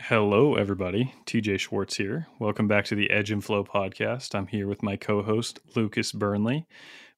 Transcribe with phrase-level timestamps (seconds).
[0.00, 1.14] Hello, everybody.
[1.24, 2.26] TJ Schwartz here.
[2.38, 4.34] Welcome back to the Edge and Flow podcast.
[4.34, 6.66] I'm here with my co host, Lucas Burnley.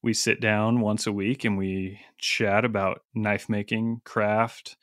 [0.00, 4.76] We sit down once a week and we chat about knife making, craft,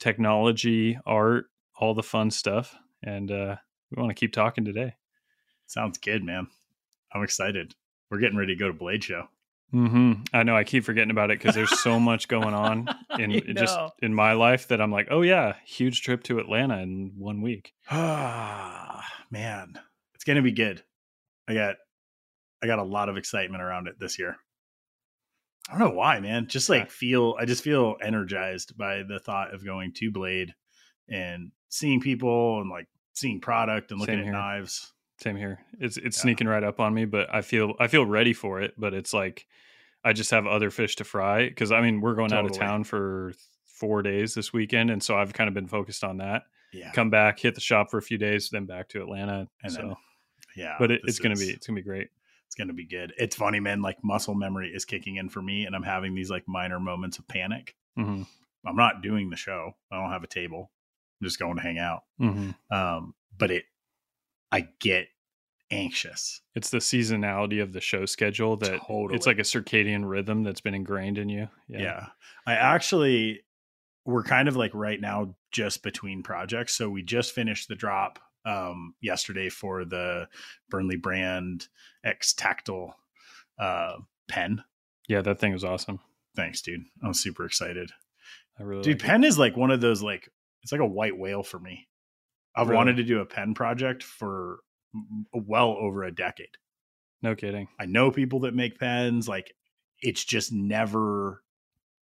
[0.00, 1.44] technology, art,
[1.78, 2.74] all the fun stuff.
[3.02, 3.56] And uh,
[3.90, 4.94] we want to keep talking today.
[5.66, 6.48] Sounds good, man.
[7.14, 7.74] I'm excited.
[8.10, 9.28] We're getting ready to go to Blade Show.
[9.74, 10.22] Mm-hmm.
[10.32, 10.56] I know.
[10.56, 14.32] I keep forgetting about it because there's so much going on in just in my
[14.32, 17.74] life that I'm like, oh yeah, huge trip to Atlanta in one week.
[17.90, 19.78] Ah, man,
[20.14, 20.82] it's gonna be good.
[21.46, 21.76] I got,
[22.62, 24.36] I got a lot of excitement around it this year.
[25.68, 26.46] I don't know why, man.
[26.48, 26.90] Just like yeah.
[26.90, 30.54] feel, I just feel energized by the thought of going to Blade
[31.10, 34.32] and seeing people and like seeing product and looking Same at here.
[34.32, 34.92] knives.
[35.20, 35.60] Same here.
[35.80, 36.22] It's it's yeah.
[36.22, 38.74] sneaking right up on me, but I feel I feel ready for it.
[38.78, 39.46] But it's like
[40.04, 42.50] I just have other fish to fry because I mean we're going totally.
[42.50, 43.32] out of town for
[43.64, 46.44] four days this weekend, and so I've kind of been focused on that.
[46.72, 46.92] Yeah.
[46.92, 49.48] Come back, hit the shop for a few days, then back to Atlanta.
[49.62, 49.96] And so, then,
[50.56, 52.08] yeah, but it, it's gonna be it's gonna be great.
[52.46, 53.12] It's gonna be good.
[53.16, 53.82] It's funny, man.
[53.82, 57.18] Like muscle memory is kicking in for me, and I'm having these like minor moments
[57.18, 57.74] of panic.
[57.98, 58.22] Mm-hmm.
[58.66, 59.72] I'm not doing the show.
[59.90, 60.70] I don't have a table.
[61.20, 62.02] I'm just going to hang out.
[62.20, 62.76] Mm-hmm.
[62.76, 63.64] Um, but it
[64.50, 65.08] I get
[65.70, 66.40] anxious.
[66.54, 69.16] It's the seasonality of the show schedule that totally.
[69.16, 71.48] it's like a circadian rhythm that's been ingrained in you.
[71.68, 71.80] Yeah.
[71.80, 72.06] yeah.
[72.46, 73.42] I actually
[74.04, 76.74] we're kind of like right now just between projects.
[76.74, 80.28] So we just finished the drop um yesterday for the
[80.70, 81.68] Burnley brand
[82.04, 82.96] X tactile
[83.58, 83.96] uh
[84.28, 84.62] pen.
[85.08, 86.00] Yeah, that thing was awesome.
[86.36, 86.84] Thanks, dude.
[87.02, 87.90] I'm super excited.
[88.58, 89.28] I really Dude, like pen it.
[89.28, 90.28] is like one of those like
[90.62, 91.88] it's like a white whale for me.
[92.54, 92.76] I've really?
[92.76, 94.60] wanted to do a pen project for
[95.32, 96.56] well over a decade.
[97.22, 97.68] No kidding.
[97.78, 99.28] I know people that make pens.
[99.28, 99.54] Like
[100.02, 101.42] it's just never,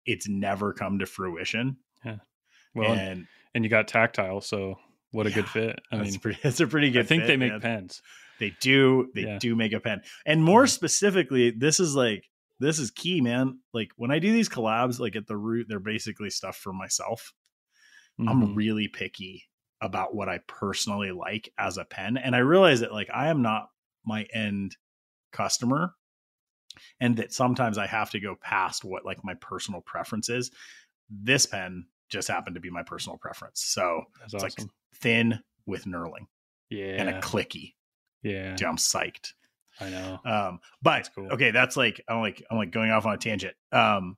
[0.05, 1.77] it's never come to fruition.
[2.05, 2.17] Yeah.
[2.75, 4.79] Well, and and you got tactile, so
[5.11, 5.79] what a yeah, good fit.
[5.91, 7.05] I mean, pretty, it's a pretty good.
[7.05, 7.61] I think fit, they make man.
[7.61, 8.03] pens.
[8.39, 9.11] They do.
[9.15, 9.39] They yeah.
[9.39, 10.69] do make a pen, and more mm-hmm.
[10.69, 12.25] specifically, this is like
[12.61, 13.61] this is key, man.
[13.73, 17.33] Like when I do these collabs, like at the root, they're basically stuff for myself.
[18.21, 18.29] Mm-hmm.
[18.29, 19.45] I'm really picky
[19.81, 22.17] about what I personally like as a pen.
[22.17, 23.69] And I realize that like I am not
[24.05, 24.77] my end
[25.33, 25.95] customer
[27.01, 30.51] and that sometimes I have to go past what like my personal preference is.
[31.11, 33.63] This pen just happened to be my personal preference.
[33.63, 34.65] So That's it's awesome.
[34.65, 36.27] like thin with knurling.
[36.71, 36.97] Yeah.
[36.99, 37.75] And a clicky.
[38.23, 38.55] Yeah.
[38.57, 39.33] Dude, I'm psyched.
[39.81, 40.19] I know.
[40.25, 41.33] Um, but that's cool.
[41.33, 43.55] okay, that's like I'm like I'm like going off on a tangent.
[43.71, 44.17] Um,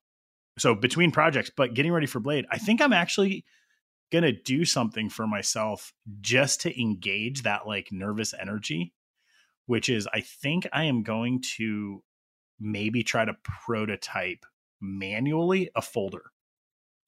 [0.59, 3.45] so between projects, but getting ready for Blade, I think I'm actually
[4.11, 8.93] going to do something for myself just to engage that like nervous energy,
[9.67, 12.03] which is I think I am going to
[12.59, 14.45] maybe try to prototype
[14.81, 16.25] manually a folder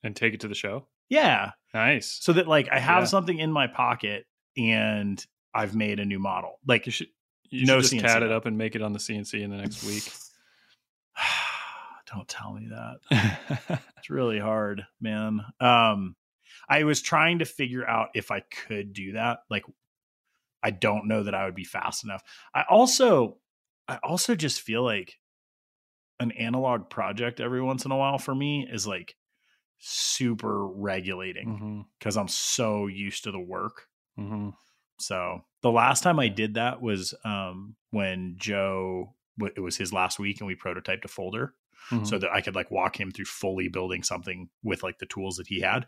[0.02, 0.86] and take it to the show.
[1.08, 1.52] Yeah.
[1.74, 2.18] Nice.
[2.20, 3.06] So that like I have yeah.
[3.06, 4.26] something in my pocket
[4.56, 5.24] and
[5.54, 6.58] I've made a new model.
[6.66, 7.08] Like you should,
[7.50, 9.56] you no should just CNC it up and make it on the CNC in the
[9.56, 10.10] next week.
[12.14, 13.80] Don't tell me that.
[13.98, 15.40] it's really hard, man.
[15.60, 16.16] Um
[16.68, 19.40] I was trying to figure out if I could do that.
[19.50, 19.64] Like,
[20.62, 22.22] I don't know that I would be fast enough.
[22.54, 23.38] I also,
[23.88, 25.18] I also just feel like
[26.20, 29.16] an analog project every once in a while for me is like
[29.78, 32.20] super regulating because mm-hmm.
[32.20, 33.88] I'm so used to the work.
[34.18, 34.50] Mm-hmm.
[34.98, 40.20] So the last time I did that was um, when Joe, it was his last
[40.20, 41.54] week and we prototyped a folder
[41.90, 42.04] mm-hmm.
[42.04, 45.36] so that I could like walk him through fully building something with like the tools
[45.36, 45.86] that he had.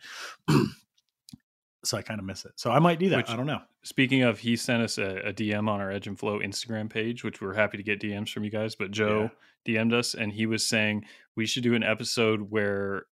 [1.84, 2.52] so I kind of miss it.
[2.56, 3.18] So I might do that.
[3.18, 3.60] Which, I don't know.
[3.82, 7.22] Speaking of, he sent us a, a, DM on our Edge and Flow Instagram page,
[7.22, 8.74] which we're happy to get DMs from you guys.
[8.74, 9.30] But Joe
[9.66, 9.82] yeah.
[9.82, 11.04] DM'd us and he was saying
[11.36, 13.06] we should do an episode where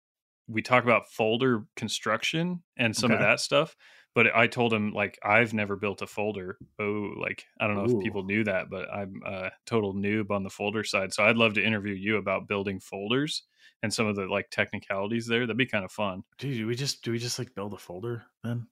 [0.47, 3.15] we talk about folder construction and some okay.
[3.15, 3.75] of that stuff
[4.19, 6.57] but I told him like I've never built a folder.
[6.77, 7.99] Oh, like I don't know Ooh.
[7.99, 11.13] if people knew that, but I'm a total noob on the folder side.
[11.13, 13.43] So I'd love to interview you about building folders
[13.81, 15.47] and some of the like technicalities there.
[15.47, 16.25] That'd be kind of fun.
[16.37, 18.67] Dude, do we just do we just like build a folder then?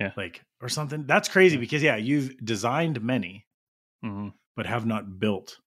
[0.00, 1.04] Yeah, like or something.
[1.04, 1.60] That's crazy yeah.
[1.60, 3.44] because yeah, you've designed many,
[4.02, 4.28] mm-hmm.
[4.56, 5.58] but have not built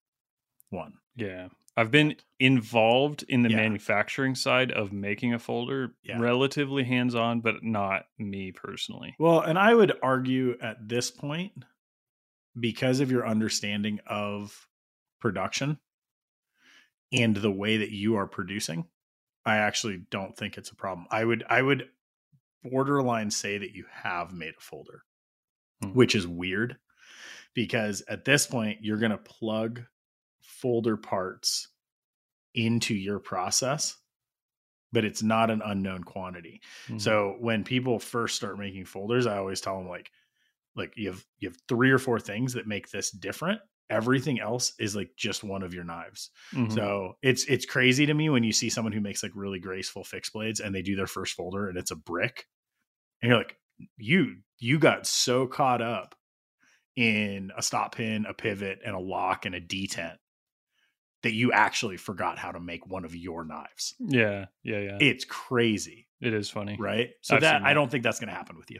[0.72, 0.94] one.
[1.16, 1.50] Yeah,
[1.80, 3.56] I've been involved in the yeah.
[3.56, 6.20] manufacturing side of making a folder, yeah.
[6.20, 9.16] relatively hands on, but not me personally.
[9.18, 11.54] Well, and I would argue at this point,
[12.60, 14.68] because of your understanding of
[15.22, 15.80] production
[17.14, 18.86] and the way that you are producing,
[19.46, 21.08] I actually don't think it's a problem.
[21.10, 21.88] I would, I would
[22.62, 25.04] borderline say that you have made a folder,
[25.82, 25.92] hmm.
[25.92, 26.76] which is weird
[27.54, 29.84] because at this point, you're going to plug
[30.50, 31.70] folder parts
[32.56, 33.98] into your process
[34.92, 36.62] but it's not an unknown quantity.
[36.88, 37.00] Mhm.
[37.00, 40.12] So when people first start making folders, I always tell them like,
[40.76, 43.62] like you have you have three or four things that make this different.
[43.92, 46.32] Everything else is like just one of your knives.
[46.54, 46.72] Mhm.
[46.74, 50.04] So it's it's crazy to me when you see someone who makes like really graceful
[50.04, 52.48] fixed blades and they do their first folder and it's a brick,
[53.22, 53.60] and you're like,
[53.98, 56.16] you you got so caught up
[56.96, 60.18] in a stop pin, a pivot, and a lock and a detent
[61.24, 63.96] that you actually forgot how to make one of your knives.
[64.00, 64.98] yeah, yeah, yeah.
[65.02, 66.78] It's crazy, it is funny.
[66.80, 67.10] right?
[67.22, 68.80] So I've that I don't think that's going to happen with you.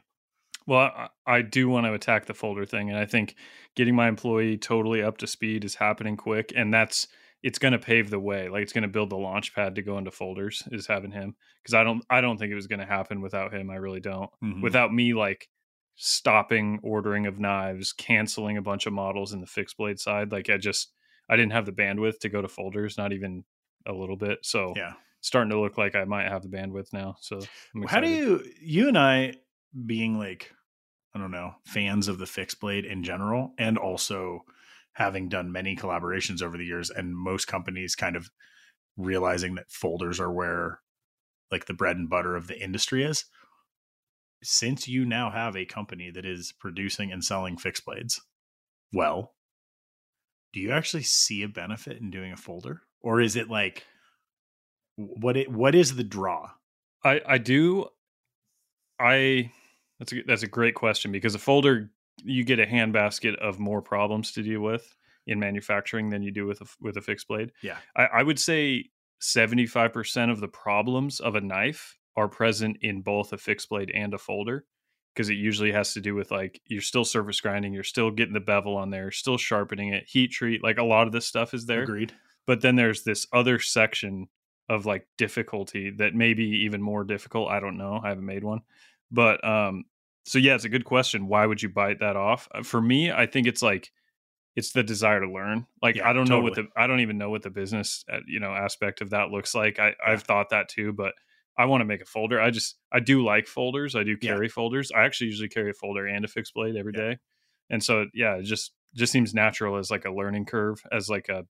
[0.68, 3.36] Well, I, I do want to attack the folder thing, and I think
[3.76, 7.08] getting my employee totally up to speed is happening quick, and that's
[7.42, 8.50] it's going to pave the way.
[8.50, 10.62] Like it's going to build the launch pad to go into folders.
[10.72, 13.54] Is having him because I don't I don't think it was going to happen without
[13.54, 13.70] him.
[13.70, 14.30] I really don't.
[14.44, 14.62] Mhm.
[14.62, 15.48] Without me, like
[15.96, 20.32] stopping ordering of knives, canceling a bunch of models in the fixed blade side.
[20.32, 20.92] Like I just
[21.30, 23.44] I didn't have the bandwidth to go to folders, not even
[23.86, 24.40] a little bit.
[24.44, 24.94] So yeah.
[25.22, 27.16] starting to look like I might have the bandwidth now.
[27.22, 27.40] So
[27.88, 29.34] How do you you and I
[29.86, 30.52] being like
[31.14, 34.42] I don't know fans of the fixed blade in general, and also
[34.94, 38.30] having done many collaborations over the years, and most companies kind of
[38.98, 40.82] realizing that folders are where
[41.52, 43.26] like the bread and butter of the industry is.
[44.42, 48.22] Since you now have a company that is producing and selling fixed blades,
[48.94, 49.34] well,
[50.54, 53.86] do you actually see a benefit in doing a folder, or is it like
[54.96, 56.50] what it what is the draw?
[57.04, 57.88] I I do.
[59.00, 59.52] I
[60.00, 61.92] that's a that's a great question because a folder
[62.24, 64.96] you get a handbasket of more problems to deal with
[65.28, 67.52] in manufacturing than you do with a with a fixed blade.
[67.62, 67.78] Yeah.
[67.96, 68.86] I, I would say
[69.20, 73.70] seventy five percent of the problems of a knife are present in both a fixed
[73.70, 74.66] blade and a folder
[75.14, 78.34] because it usually has to do with like you're still surface grinding, you're still getting
[78.34, 81.54] the bevel on there, still sharpening it, heat treat, like a lot of this stuff
[81.54, 81.84] is there.
[81.84, 82.14] Agreed.
[82.48, 84.28] but then there's this other section
[84.70, 88.44] of like difficulty that may be even more difficult i don't know i haven't made
[88.44, 88.62] one.
[89.12, 89.86] But um
[90.26, 92.48] so yeah it's a good question why would you bite that off?
[92.54, 93.92] Uh, for me i think it's like
[94.56, 95.66] it's the desire to learn.
[95.82, 98.20] Like Yeah, i don't know what the i don't even know what the business uh,
[98.28, 99.80] you know aspect of that looks like.
[99.80, 101.14] I i've thought that too but
[101.60, 104.32] i want to make a folder i just i do like folders i do Yeah.
[104.34, 107.10] carry folders i actually usually carry a folder and a fixed blade every Yeah.
[107.10, 107.18] day,
[107.70, 111.30] and so yeah it just just seems natural as like a learning curve as like
[111.30, 111.46] a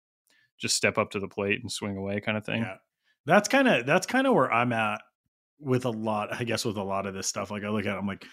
[0.60, 2.62] just step up to the plate and swing away kind of thing.
[2.62, 2.78] Yeah.
[3.26, 5.00] That's kind of that's kind of where I'm at
[5.60, 7.52] with a lot, I guess with a lot of this stuff.
[7.52, 8.24] Like I look at it, I'm like,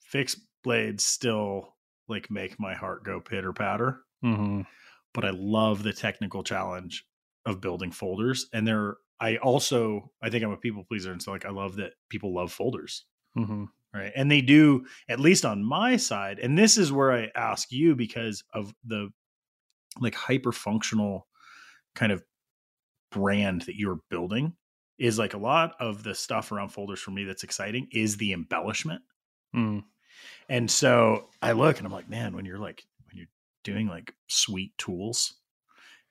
[0.00, 1.76] fixed blades still
[2.08, 4.00] like make my heart go pitter patter.
[4.22, 4.62] hmm
[5.14, 7.04] But I love the technical challenge
[7.46, 8.48] of building folders.
[8.52, 11.12] And there I also I think I'm a people pleaser.
[11.12, 13.04] And so like I love that people love folders.
[13.34, 14.12] hmm Right.
[14.14, 16.38] And they do, at least on my side.
[16.38, 19.08] And this is where I ask you because of the
[20.00, 21.26] like hyper functional
[21.94, 22.22] kind of
[23.10, 24.54] brand that you're building
[24.98, 28.32] is like a lot of the stuff around folders for me that's exciting is the
[28.32, 29.02] embellishment.
[29.54, 29.84] mm
[30.48, 33.28] And so I look and I'm like, man, when you're like, when you're
[33.64, 35.34] doing like sweet tools,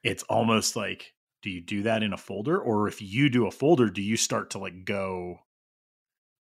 [0.03, 1.13] it's almost like,
[1.47, 2.59] do you do that in a folder?
[2.59, 5.39] Or if you do a folder, do you start to like go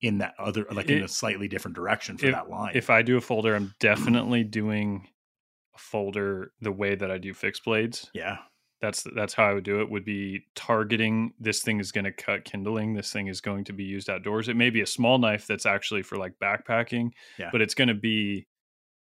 [0.02, 2.72] in that other, like in a slightly different direction for if- that line?
[2.76, 5.08] If I do a folder, I'm definitely doing
[5.76, 8.10] a folder the way that I do fixed blades.
[8.14, 8.38] yeah.
[8.82, 9.90] That's that's how I would do it.
[9.90, 12.94] Would be targeting this thing is going to cut kindling.
[12.94, 14.50] This thing is going to be used outdoors.
[14.50, 17.50] It may be a small knife that's actually for like backpacking, Yeah.
[17.52, 18.46] but it's going to be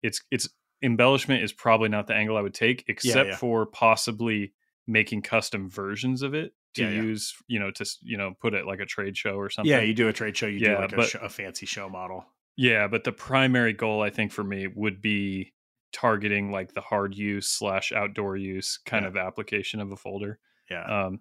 [0.02, 0.48] it's it's
[0.82, 3.36] embellishment is probably not the angle I would take, except yeah.
[3.36, 4.52] for possibly
[4.86, 7.02] making custom versions of it to Yeah, yeah.
[7.02, 9.70] use, you know, to you know put it like a trade show or something.
[9.70, 9.80] Yeah.
[9.80, 12.24] You do a trade show, you do Yeah, like a, sh- a fancy show model.
[12.56, 15.52] Yeah, but the primary goal I think for me would be
[15.92, 19.08] targeting like the hard use slash outdoor use kind Yeah.
[19.08, 20.38] of application of a folder.
[20.70, 21.06] Yeah.
[21.06, 21.20] Um,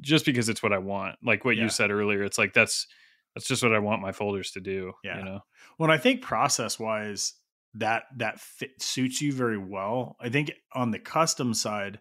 [0.00, 1.16] just because it's what I want.
[1.22, 1.64] Like what Yeah.
[1.64, 2.86] you said earlier, it's like that's
[3.34, 4.92] that's just what I want my folders to do.
[5.04, 5.18] Yeah.
[5.18, 5.40] You know.
[5.78, 7.34] Well, I think process wise,
[7.74, 10.16] that that fit suits you very well.
[10.20, 12.00] I think on the custom side,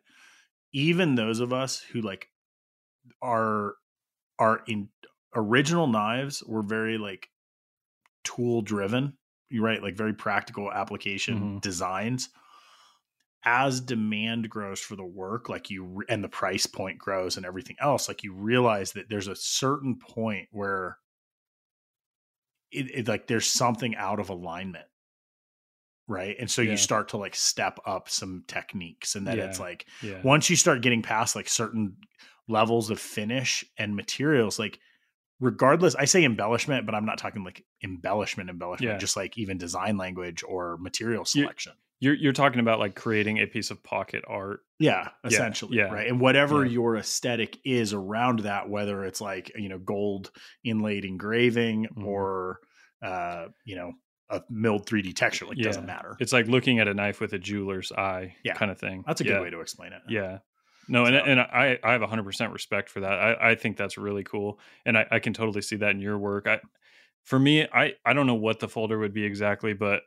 [0.74, 2.30] even those of us who like
[3.22, 3.76] are
[4.40, 4.90] are in
[5.36, 7.30] original knives were very like
[8.24, 9.18] tool driven.
[9.50, 11.62] You're right, like very practical application Mhm.
[11.62, 12.30] designs.
[13.46, 17.78] As demand grows for the work, like you and the price point grows and everything
[17.80, 21.00] else, like you realize that there's a certain point where
[22.72, 24.88] it, it like there's something out of alignment
[26.08, 26.72] right and so Yeah.
[26.72, 30.22] you start to like step up some techniques and then it's like Yeah.
[30.24, 31.98] once you start getting past like certain
[32.48, 34.80] levels of finish and materials like
[35.40, 38.98] regardless i say embellishment but i'm not talking like embellishment embellishment Yeah.
[38.98, 43.46] just like even design language or material selection You're you're talking about like creating a
[43.46, 44.62] piece of pocket art.
[44.80, 46.72] yeah essentially yeah, right and whatever yeah.
[46.72, 50.32] your aesthetic is around that whether it's like you know gold
[50.64, 52.06] inlaid engraving Mhm.
[52.06, 52.60] or
[53.04, 53.92] uh you know
[54.30, 55.64] a milled 3d texture like Yeah.
[55.66, 58.54] doesn't matter It's like looking at a knife with a jeweler's eye, Yeah.
[58.56, 59.04] kind of thing.
[59.08, 59.34] that's a yeah.
[59.34, 60.40] good way to explain it Yeah.
[60.90, 63.12] No, and and I I have 100% respect for that.
[63.20, 66.18] I I think that's really cool, and I I can totally see that in your
[66.18, 66.48] work.
[66.48, 66.62] I
[67.26, 70.04] for me, I I don't know what the folder would be exactly, but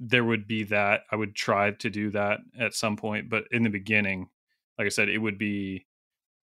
[0.00, 1.02] there would be that.
[1.12, 4.30] I would try to do that at some point, but in the beginning,
[4.78, 5.86] like I said, it would be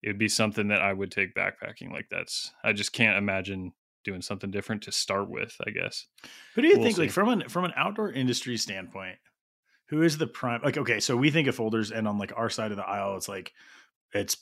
[0.02, 1.92] it would be something that I would take backpacking.
[1.92, 5.56] Like that's I just can't imagine doing something different to start with.
[5.66, 6.08] I guess.
[6.56, 9.18] Who do you We'll think, like from an from an outdoor industry standpoint,
[9.90, 10.62] who is the prime?
[10.64, 13.16] Like, okay, so we think of folders, and on like our side of the aisle,
[13.18, 13.54] it's like
[14.14, 14.38] it's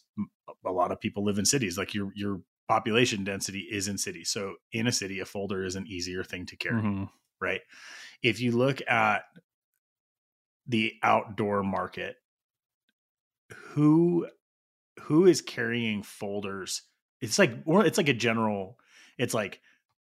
[0.65, 1.77] a lot of people live in cities.
[1.77, 5.75] Like your your population density is in cities, so in a city, a folder is
[5.75, 7.09] an easier thing to carry, Mhm.
[7.41, 7.61] right?
[8.21, 9.23] If you look at
[10.67, 12.17] the outdoor market,
[13.51, 14.27] who
[15.01, 16.83] who is carrying folders?
[17.21, 18.79] It's like it's like a general.
[19.19, 19.61] It's like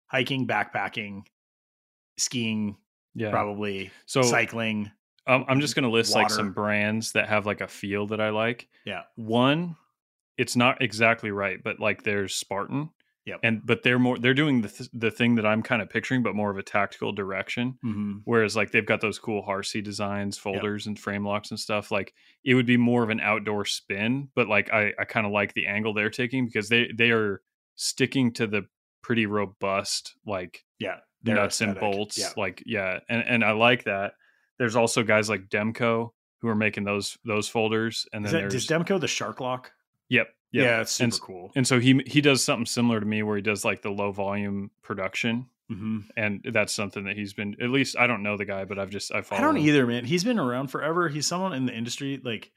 [0.09, 1.23] hiking, backpacking,
[2.19, 2.77] skiing,
[3.15, 3.31] Yeah.
[3.31, 4.91] probably So cycling.
[5.27, 8.21] Um, I'm just going to list like some brands that have like a feel that
[8.21, 8.69] I like.
[8.85, 9.03] Yeah.
[9.17, 9.77] One,
[10.39, 12.91] it's not exactly right, but like there's Spartan.
[13.25, 13.41] Yep.
[13.43, 16.23] And but they're more they're doing the th- the thing that I'm kind of picturing,
[16.23, 17.77] but more of a tactical direction.
[17.85, 18.19] Mm-hmm.
[18.25, 21.91] Whereas like they've got those cool Harsey designs, folders, and frame locks and stuff.
[21.91, 25.33] Like it would be more of an outdoor spin, but like I I kind of
[25.33, 27.43] like the angle they're taking because they they are
[27.75, 28.63] sticking to the
[29.07, 30.97] pretty robust like Yeah.
[31.23, 32.19] nuts and bolts.
[32.19, 32.31] Yeah.
[32.37, 34.15] Like yeah, and and I like that.
[34.59, 36.11] There's also guys like Demko
[36.43, 39.41] who are making those those folders, and Is then that, there's does Demko the Shark
[39.41, 39.71] Lock?
[40.09, 40.65] yep, yep.
[40.65, 41.53] Yeah, it's super and, cool.
[41.55, 44.11] And so he he does something similar to me where he does like the low
[44.11, 48.45] volume production, hmm and that's something that he's been at least I don't know the
[48.45, 49.41] guy, but I've just I follow.
[49.41, 49.67] I don't him.
[49.69, 50.05] either, man.
[50.05, 51.09] He's been around forever.
[51.09, 52.51] He's someone in the industry like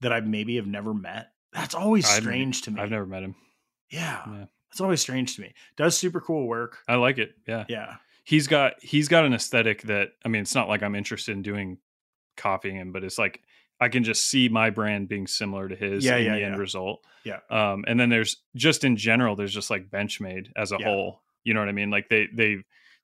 [0.00, 1.28] that I maybe have never met.
[1.52, 2.80] That's always I've- strange to me.
[2.80, 3.36] I've never met him.
[3.90, 4.44] yeah, Yeah.
[4.74, 5.54] That's always strange to me.
[5.76, 6.78] Does super cool work.
[6.88, 7.34] I like it.
[7.46, 7.64] Yeah.
[7.68, 7.94] Yeah.
[8.24, 11.42] he's got he's got an aesthetic that I mean, it's not like I'm interested in
[11.42, 11.78] doing
[12.36, 13.40] copying him, but it's like
[13.80, 16.58] I can just see my brand being similar to his Yeah, in yeah, the end
[16.58, 17.04] result.
[17.24, 17.38] Yeah.
[17.50, 20.86] Um, and then there's just in general, there's just like Benchmade as a Yeah.
[20.86, 21.22] whole.
[21.44, 21.90] You know what I mean?
[21.90, 22.56] Like they they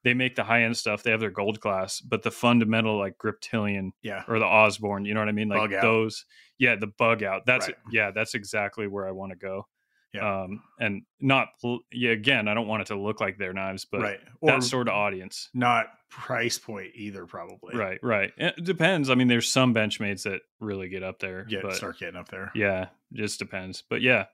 [0.02, 1.02] they make the high end stuff.
[1.04, 4.24] They have their gold class, but the fundamental like Griptilian Yeah.
[4.26, 5.48] or the Osborne, you know what I mean?
[5.50, 6.24] Like those,
[6.58, 7.46] yeah, the bug out.
[7.46, 7.76] That's Right.
[7.92, 9.68] yeah, that's exactly where I want to go.
[10.12, 10.42] Yeah.
[10.42, 11.48] Um, and not
[11.92, 14.20] yeah, again, I don't want it to look like their knives, but right.
[14.40, 15.48] Or that sort of audience.
[15.54, 17.76] not price point either, probably.
[17.76, 18.32] Right, right.
[18.36, 19.08] It depends.
[19.10, 21.46] I mean, there's some Benchmades that really get up there.
[21.48, 22.50] yeah but start getting up there.
[22.54, 23.84] yeah, just depends.
[23.88, 24.24] But yeah,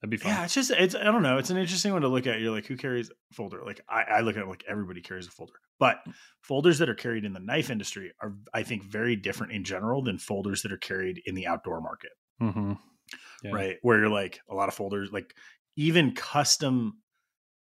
[0.00, 0.30] that'd be fun.
[0.32, 1.38] Yeah, it's just it's I don't know.
[1.38, 2.40] It's an interesting one to look at.
[2.40, 3.62] You're like, who carries a folder?
[3.64, 5.54] Like I, I look at it like everybody carries a folder.
[5.80, 5.98] But
[6.42, 10.02] folders that are carried in the knife industry are I think very different in general
[10.02, 12.12] than folders that are carried in the outdoor market.
[12.38, 12.74] hmm
[13.46, 13.52] Yeah.
[13.54, 13.76] Right.
[13.82, 15.34] Where you're like a lot of folders, like
[15.76, 17.02] even custom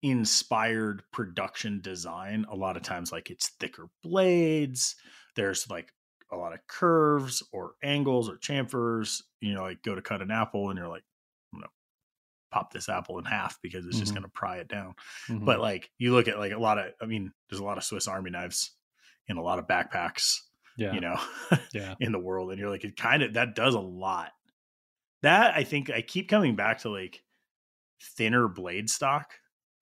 [0.03, 4.97] inspired production design, a lot of times like it's thicker blades.
[5.37, 5.93] There's like
[6.31, 9.23] a lot of curves or angles or chamfers.
[9.41, 11.05] You know, like go to cut an apple and you're like,
[11.53, 11.71] I'm gonna
[12.53, 14.17] pop this apple in half because it's just Mhm.
[14.17, 14.95] gonna pry it down.
[15.29, 15.45] Mhm.
[15.47, 17.85] But like you look at like a lot of I mean, there's a lot of
[17.85, 18.77] Swiss Army knives
[19.29, 20.41] in a lot of backpacks,
[20.77, 21.19] yeah, you know,
[21.73, 22.51] yeah, in the world.
[22.51, 24.34] And you're like, it kind of that does a lot.
[25.25, 27.23] That I think I keep coming back to like
[28.17, 29.33] thinner blade stock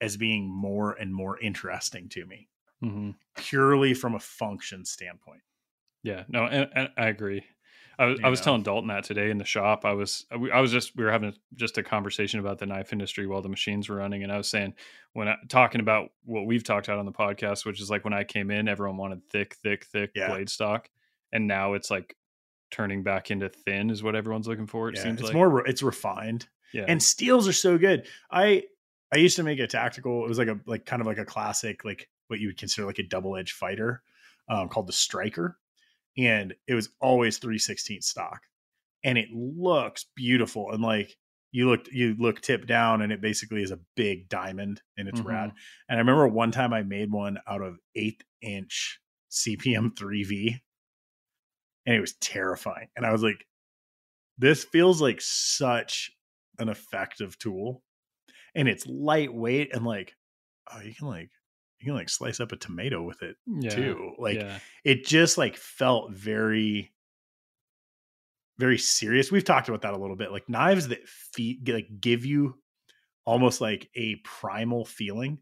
[0.01, 2.49] as being more and more interesting to me,
[2.83, 3.11] mm-hmm.
[3.37, 5.43] purely from a function standpoint.
[6.03, 6.25] yeah.
[6.29, 7.45] No, and, and I agree.
[7.99, 8.45] I was I was know.
[8.45, 9.85] telling Dalton that today in the shop.
[9.85, 12.93] I was I I was just we were having just a conversation about the knife
[12.93, 14.75] industry while the machines were running, and I was saying
[15.13, 18.15] when I talking about what we've talked about on the podcast, which is like when
[18.15, 20.29] I came in, everyone wanted thick, thick, thick Yeah.
[20.29, 20.89] blade stock,
[21.33, 22.17] and now it's like
[22.73, 24.89] turning back into thin is what everyone's looking for.
[24.89, 26.49] It Yeah, seems it's like more it's refined.
[26.73, 28.07] yeah, and steels are so good.
[28.31, 28.65] I
[29.13, 30.25] I used to make a tactical.
[30.25, 32.87] It was like a like kind of like a classic, like what you would consider
[32.87, 34.03] like a double edged fighter,
[34.49, 35.59] um, called the Striker,
[36.19, 38.43] and it was always three sixteenth stock,
[39.05, 40.73] and it looks beautiful.
[40.73, 41.17] And like
[41.53, 45.21] you look you look tip down, and it basically is a big diamond, and it's
[45.21, 45.27] Mhm.
[45.27, 45.53] rad.
[45.89, 49.01] And I remember one time I made one out of eighth inch
[49.31, 50.63] CPM three V,
[51.87, 52.89] and it was terrifying.
[52.97, 53.47] And I was like,
[54.39, 56.11] this feels like such
[56.59, 57.83] an effective tool
[58.55, 60.15] and it's lightweight and like
[60.73, 61.31] oh you can like
[61.81, 64.59] you can like slice up a tomato with it yeah, too like yeah.
[64.85, 66.93] it just like felt very
[68.59, 72.27] very serious we've talked about that a little bit like knives that feed like give
[72.27, 72.55] you
[73.25, 75.39] almost like a primal feeling.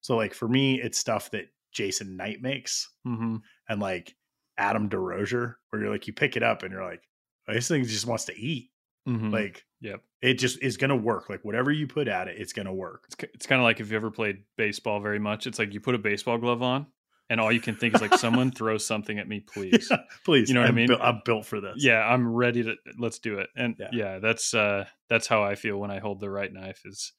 [0.00, 3.36] So like for me, it's stuff that Jason Knight makes hmm
[3.68, 4.14] and like
[4.60, 7.02] Adam DesRosiers, where you're like you pick it up and you're like,
[7.48, 8.70] oh, this thing just wants to eat.
[9.06, 10.02] hmm Like yep.
[10.22, 11.28] it just is gonna work.
[11.30, 13.04] Like whatever you put at it, it's gonna work.
[13.08, 15.46] It's, it's kind of like if you ever played baseball very much.
[15.46, 16.86] It's like you put a baseball glove on,
[17.30, 19.88] and all you can think is like, someone throw something at me, please.
[19.90, 20.48] Yeah, please.
[20.48, 20.88] You know what I mean?
[20.88, 21.76] built- I'm built for this.
[21.78, 23.88] yeah i'm ready to let's do it and Yeah.
[23.92, 24.18] yeah.
[24.18, 27.12] that's uh that's how i feel when i hold the right knife is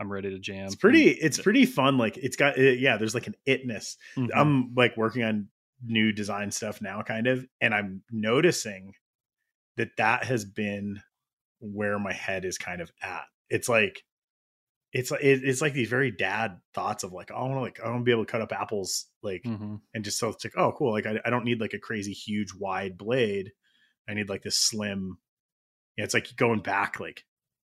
[0.00, 1.08] i'm ready to jam It's pretty.
[1.10, 1.98] It's pretty fun.
[1.98, 2.56] Like it's got.
[2.58, 3.96] It, yeah, there's like an itness.
[4.16, 4.28] Mhm.
[4.34, 5.48] I'm like working on
[5.84, 8.94] new design stuff now, kind of, and I'm noticing
[9.76, 11.00] that that has been
[11.60, 13.24] where my head is kind of at.
[13.50, 14.02] It's like,
[14.92, 17.80] it's like it's like these very dad thoughts of like, oh, I want to like
[17.80, 19.80] I want to be able to cut up apples, like, Mhm.
[19.94, 20.92] and just so it's like, oh, cool.
[20.92, 23.52] Like I, I don't need like a crazy huge wide blade.
[24.08, 25.18] I need like this slim.
[25.96, 27.24] Yeah, it's like going back like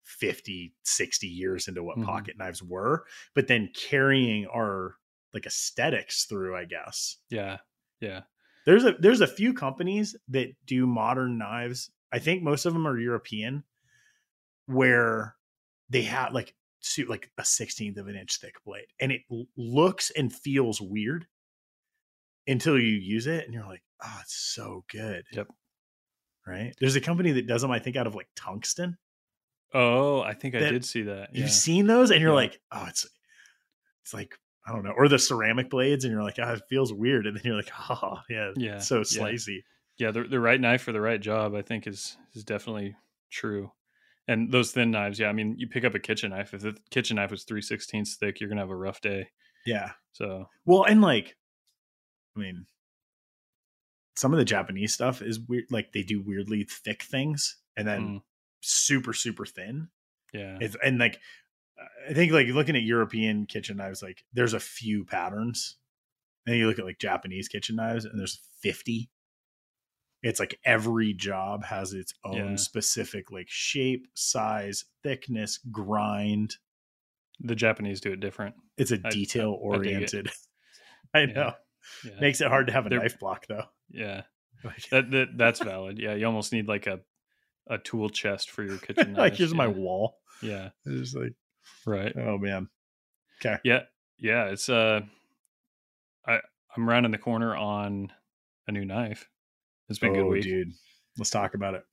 [0.04, 2.04] 50, 60 years into what Mhm.
[2.04, 4.96] pocket knives were, but then carrying our
[5.32, 7.16] like aesthetics through, I guess.
[7.30, 7.58] yeah
[8.00, 8.22] yeah
[8.66, 11.90] There's a there's a few companies that do modern knives.
[12.12, 13.64] I think most of them are European,
[14.66, 15.34] where
[15.90, 19.22] they have like suit like a sixteenth of an inch thick blade, and it
[19.56, 21.26] looks and feels weird
[22.46, 25.24] until you use it, and you're like, oh, it's so good.
[25.32, 25.48] Yep.
[26.46, 26.74] Right.
[26.78, 27.72] There's a company that does them.
[27.72, 28.98] I think out of like tungsten.
[29.74, 32.34] oh i think i did see that yeah You've seen those, and you're Yeah.
[32.36, 33.04] like, oh, it's
[34.02, 36.92] it's like I don't know, or the ceramic blades, and you're like, oh, it feels
[36.92, 39.02] weird, and then you're like, oh, yeah, Yeah, so yeah.
[39.02, 39.62] slicey.
[39.98, 42.96] yeah the, the right knife for the right job i think is is definitely
[43.30, 43.70] true
[44.28, 46.76] and those thin knives yeah i mean you pick up a kitchen knife if the
[46.90, 49.28] kitchen knife was 3 16ths thick you're gonna have a rough day
[49.64, 49.92] Yeah.
[50.12, 51.36] so Well, and like,
[52.36, 52.66] I mean,
[54.16, 55.64] some of the Japanese stuff is weird.
[55.70, 58.22] Like they do weirdly thick things, and then mm,
[58.60, 59.88] super super thin.
[60.32, 61.20] yeah It's, and like,
[62.08, 65.76] I think like looking at European kitchen knives, like there's a few patterns.
[66.46, 69.10] And you look at like Japanese kitchen knives, and there's fifty.
[70.22, 72.56] It's like every job has its own Yeah.
[72.56, 76.56] specific like shape, size, thickness, grind.
[77.38, 80.30] the japanese do it different It's a detail I oriented.
[81.14, 81.26] I, Yeah.
[81.26, 81.52] know.
[82.06, 83.64] yeah Makes it hard to have a They're- knife block though.
[83.90, 84.22] yeah
[84.90, 87.00] that, that that's valid yeah you almost need like a
[87.68, 90.16] a tool chest for your kitchen like here's my wall.
[90.42, 91.34] yeah It's just like,
[91.86, 92.68] right oh man.
[93.40, 93.56] Okay.
[93.64, 93.82] Yeah,
[94.18, 94.46] yeah.
[94.46, 95.00] It's uh,
[96.26, 96.38] I
[96.76, 98.12] I'm rounding the corner on
[98.66, 99.28] a new knife.
[99.88, 100.42] It's been a good Oh, week.
[100.42, 100.72] dude.
[101.18, 101.84] Let's talk about it.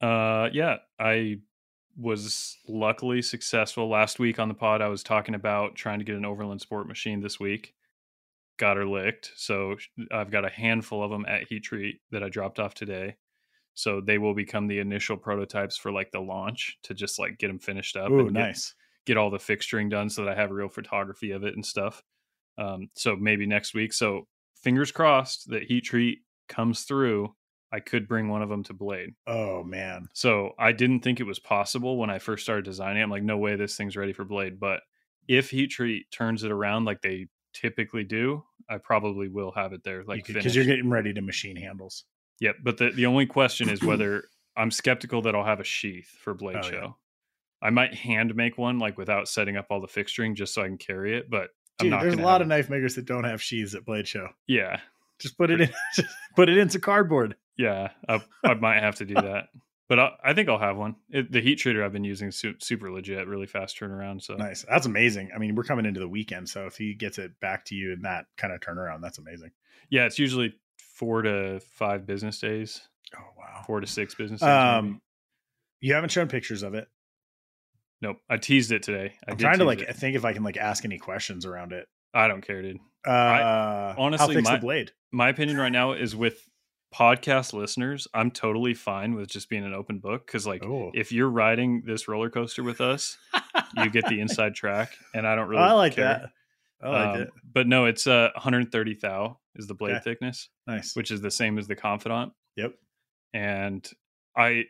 [0.00, 0.76] Uh, yeah.
[0.98, 1.38] I
[1.96, 4.82] was luckily successful last week on the pod.
[4.82, 7.74] I was talking about trying to get an Overland Sport machine this week.
[8.56, 9.76] Got her licked, so
[10.12, 13.16] I've got a handful of them at Heat Treat that I dropped off today.
[13.74, 17.48] So they will become the initial prototypes for like the launch to just like get
[17.48, 18.10] them finished up.
[18.10, 18.74] Oh, and nice.
[19.04, 22.02] get all the fixturing done so that I have real photography of it and stuff.
[22.56, 23.92] Um, so maybe next week.
[23.92, 24.26] So
[24.62, 27.34] fingers crossed that heat treat comes through.
[27.72, 29.10] I could bring one of them to Blade.
[29.26, 30.08] Oh man.
[30.12, 33.00] So I didn't think it was possible when I first started designing.
[33.00, 33.02] it.
[33.02, 34.60] I'm like, no way, this thing's ready for Blade.
[34.60, 34.80] But
[35.26, 39.82] if heat treat turns it around like they typically do, I probably will have it
[39.82, 40.04] there.
[40.04, 40.54] Like Because finished.
[40.54, 42.04] you're getting ready to machine handles.
[42.40, 42.56] Yep.
[42.62, 44.24] But the, the only question is whether
[44.56, 46.70] I'm skeptical that I'll have a sheath for Blade Oh, yeah.
[46.70, 46.96] Show.
[47.62, 50.66] I might hand make one like without setting up all the fixturing just so I
[50.66, 51.48] can carry it, but
[51.80, 54.28] I'm Dude, there's a lot of knife makers that don't have sheaths at Blade Show.
[54.46, 54.78] Yeah.
[55.18, 55.70] Just put it in
[56.36, 57.36] put it into cardboard.
[57.56, 57.90] Yeah.
[58.08, 59.46] I, I might have to do that.
[59.88, 60.96] But I, I think I'll have one.
[61.10, 64.22] It, the heat treater I've been using is su- super legit, really fast turnaround.
[64.22, 64.64] So Nice.
[64.68, 65.30] That's amazing.
[65.34, 67.92] I mean, we're coming into the weekend, so if he gets it back to you
[67.92, 69.50] in that kind of turnaround, that's amazing.
[69.90, 70.54] yeah, it's usually
[70.94, 72.80] four to five business days,
[73.14, 73.62] Oh wow.
[73.66, 74.46] four to six business days.
[74.48, 74.58] maybe.
[74.58, 75.00] Um
[75.80, 76.88] you haven't shown pictures of it.
[78.00, 78.16] nope.
[78.30, 79.12] I teased it today.
[79.26, 79.94] I I'm trying to like it.
[79.96, 81.86] think if I can like ask any questions around it.
[82.14, 82.78] I don't care, dude.
[83.06, 84.92] Uh honestly, I'll fix my- blade.
[85.12, 86.48] my opinion right now is with
[86.94, 90.92] podcast listeners, I'm totally fine with just being an open book because, like, Oh.
[90.94, 93.18] if you're riding this roller coaster with us,
[93.76, 95.60] you get the inside track, and I don't really.
[95.62, 96.04] I like care.
[96.04, 96.30] that.
[96.80, 97.28] I like Um, it.
[97.52, 100.02] But no, it's uh 130 thou is the blade Okay.
[100.04, 100.94] thickness, Nice.
[100.96, 102.74] which is the same as the Confidant, Yep.
[103.32, 103.88] and
[104.36, 104.64] I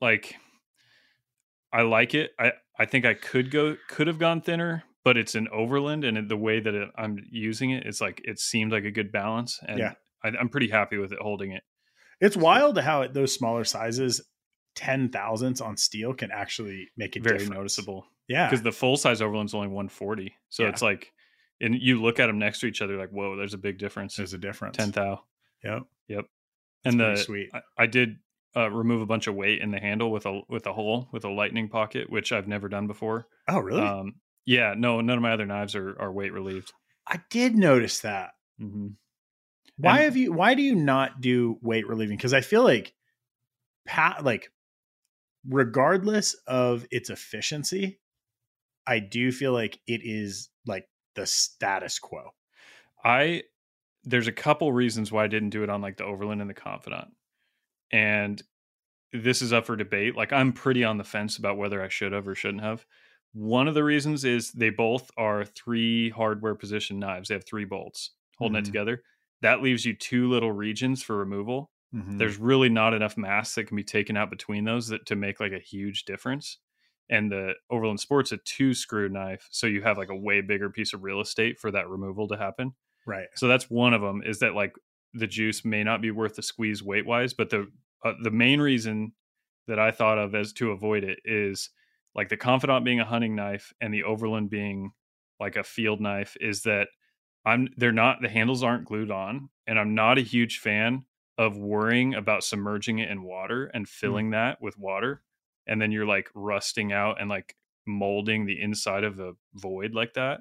[0.00, 0.36] like.
[1.72, 2.32] I like it.
[2.38, 6.28] I I think I could go could have gone thinner, but it's an overland, and
[6.28, 9.60] the way that it, I'm using it, it's like it seemed like a good balance,
[9.66, 9.94] and Yeah.
[10.24, 11.62] I, I'm pretty happy with it holding it.
[12.20, 14.26] It's wild how at those smaller sizes,
[14.74, 18.48] ten thousandths on steel can actually make it Very noticeable Yeah.
[18.48, 20.70] because the full size overland's only 140, so Yeah.
[20.70, 21.12] it's like,
[21.60, 24.16] and you look at them next to each other, like whoa, there's a big difference.
[24.16, 24.76] There's a difference.
[24.76, 25.22] Ten thou.
[25.64, 25.82] Yep.
[26.08, 26.24] Yep.
[26.84, 27.50] That's and the sweet.
[27.52, 28.16] I, I did
[28.56, 31.24] uh, remove a bunch of weight in the handle with a with a hole with
[31.24, 33.26] a lightning pocket, which I've never done before.
[33.48, 33.82] Oh, really?
[33.82, 34.14] Um,
[34.46, 36.72] yeah, no, none of my other knives are are weight relieved.
[37.06, 38.30] I did notice that.
[38.60, 38.88] Mm-hmm.
[39.76, 40.32] Why And- have you?
[40.32, 42.16] Why do you not do weight relieving?
[42.16, 42.94] Because I feel like,
[43.86, 44.50] pat like,
[45.46, 48.00] regardless of its efficiency,
[48.86, 52.30] I do feel like it is like the status quo.
[53.04, 53.44] I
[54.04, 56.54] there's a couple reasons why I didn't do it on like the Overland and the
[56.54, 57.14] Confidant.
[57.92, 58.42] And
[59.12, 60.16] this is up for debate.
[60.16, 62.86] Like I'm pretty on the fence about whether I should have or shouldn't have.
[63.32, 67.28] One of the reasons is they both are three hardware position knives.
[67.28, 68.60] They have three bolts holding Mhm.
[68.60, 69.02] it together.
[69.42, 71.70] That leaves you two little regions for removal.
[71.94, 72.18] Mm-hmm.
[72.18, 75.40] There's really not enough mass that can be taken out between those that to make
[75.40, 76.58] like a huge difference.
[77.10, 80.70] And the Overland Sport's a two screw knife, so you have like a way bigger
[80.70, 82.72] piece of real estate for that removal to happen.
[83.06, 83.28] right.
[83.34, 84.74] So that's one of them is that like
[85.14, 87.70] the juice may not be worth the squeeze weight wise, but the
[88.04, 89.12] uh, the main reason
[89.66, 91.70] that I thought of as to avoid it is
[92.14, 94.92] like the Confidant being a hunting knife and the Overland being
[95.40, 96.88] like a field knife is that
[97.44, 101.04] I'm they're not the handles aren't glued on and I'm not a huge fan
[101.36, 105.22] of worrying about submerging it in water and filling that with water
[105.68, 110.14] and then you're like rusting out and like molding the inside of the void like
[110.14, 110.40] that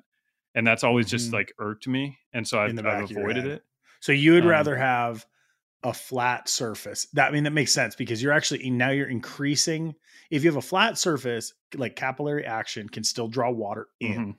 [0.56, 1.34] and that's always just Mhm.
[1.34, 3.64] like irked me and so I've, In the back I've avoided it
[4.00, 5.26] So you would Um, rather have
[5.84, 7.08] a flat surface.
[7.14, 9.96] That I mean that makes sense because you're actually now you're increasing.
[10.32, 14.38] If you have a flat surface, like capillary action can still draw water in, Mhm.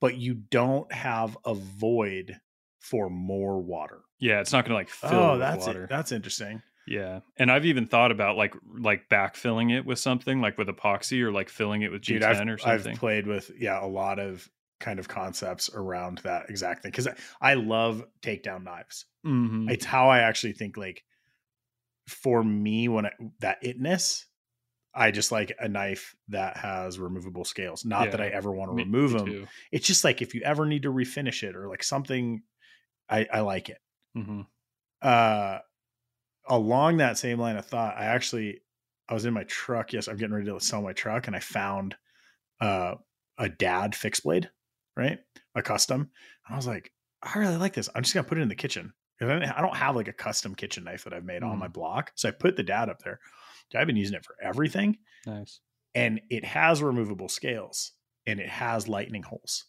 [0.00, 2.40] but you don't have a void
[2.78, 4.00] for more water.
[4.18, 5.90] yeah it's not gonna like fill oh, that's water it.
[5.90, 6.62] That's interesting.
[6.90, 11.22] Yeah and i've even thought about like like backfilling it with something like with epoxy
[11.22, 14.18] or like filling it with g10 I've, or I've something played with yeah a lot
[14.18, 14.50] of
[14.80, 19.04] kind of concepts around that exact thing because I, I love takedown knives.
[19.26, 19.70] Mhm.
[19.70, 21.04] It's how I actually think like
[22.08, 24.24] for me when I, that itness,
[24.94, 27.84] I just like a knife that has removable scales.
[27.84, 29.26] Not that I ever want to Me- remove me them.
[29.26, 29.46] too.
[29.70, 32.42] It's just like if you ever need to refinish it or like something,
[33.08, 33.78] I, I like it.
[34.16, 34.46] Mhm.
[35.02, 35.58] Uh,
[36.50, 38.60] along that same line of thought, I actually
[39.08, 39.92] I was in my truck.
[39.92, 41.96] Yes, I'm getting ready to sell my truck, and I found
[42.60, 42.96] uh,
[43.38, 44.50] a dad fixed blade,
[44.96, 45.18] right,
[45.54, 46.00] a custom.
[46.46, 47.88] And I was like, I really like this.
[47.94, 48.92] I'm just gonna put it in the kitchen.
[49.22, 49.26] I
[49.60, 51.60] don't- have like a custom kitchen knife that I've made on Mhm.
[51.60, 53.20] my block, so I put the dad up there.
[53.74, 55.60] I've been using it for everything, nice
[55.94, 57.92] and it has removable scales
[58.26, 59.66] and it has lightning holes.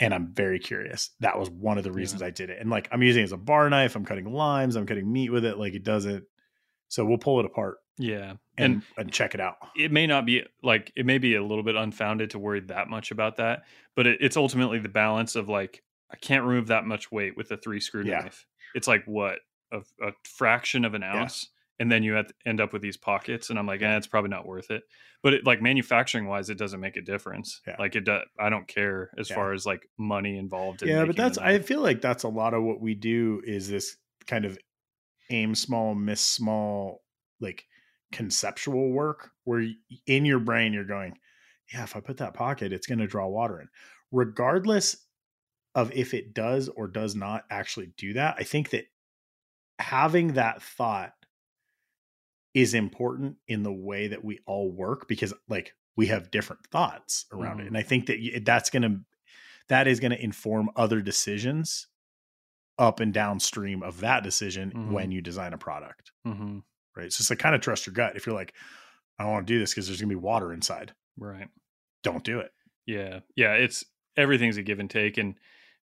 [0.00, 1.10] And I'm very curious.
[1.20, 2.58] That was one of the reasons I did it.
[2.60, 3.94] And like I'm using it as a bar knife.
[3.94, 4.74] I'm cutting limes.
[4.74, 5.58] I'm cutting meat with it.
[5.58, 6.24] Like it doesn't.
[6.88, 9.56] So we'll pull it apart yeah and and and check it out.
[9.76, 12.88] it may not be like it may be a little bit unfounded to worry that
[12.88, 16.86] much about that but it, it's ultimately the balance of like i can't remove that
[16.86, 18.20] much weight with a three screw Yeah.
[18.20, 21.28] knife it's like what a, a fraction of an Yeah.
[21.80, 24.30] And then you to end up with these pockets and i'm like eh, it's probably
[24.30, 24.84] not worth it
[25.22, 27.74] but it, like manufacturing wise it doesn't make a difference Yeah.
[27.80, 29.34] like it does i don't care as Yeah.
[29.36, 32.54] far as like money involved in yeah, but that's I feel like that's a lot
[32.54, 34.56] of what we do is this kind of
[35.30, 37.02] aim small, miss small,
[37.40, 37.64] like
[38.12, 39.64] conceptual work where
[40.06, 41.16] in your brain you're going,
[41.72, 43.68] yeah, if I put that pocket, it's going to draw water in.
[44.10, 44.96] Regardless
[45.76, 48.86] of if it does or does not actually do that, I think that
[49.78, 51.12] having that thought
[52.54, 57.26] is important in the way that we all work because like we have different thoughts
[57.32, 57.62] around Mhm.
[57.62, 59.00] it and i think that that's going to
[59.68, 61.86] that is going to inform other decisions
[62.78, 64.92] up and downstream of that decision Mhm.
[64.92, 66.62] when you design a product Mhm.
[66.96, 68.54] right so it's like kind of trust your gut if you're like
[69.18, 71.48] i don't want to do this because there's going to be water inside right
[72.02, 72.52] don't do it
[72.86, 73.84] Yeah, yeah, it's
[74.16, 75.16] everything's a give and take.
[75.16, 75.38] And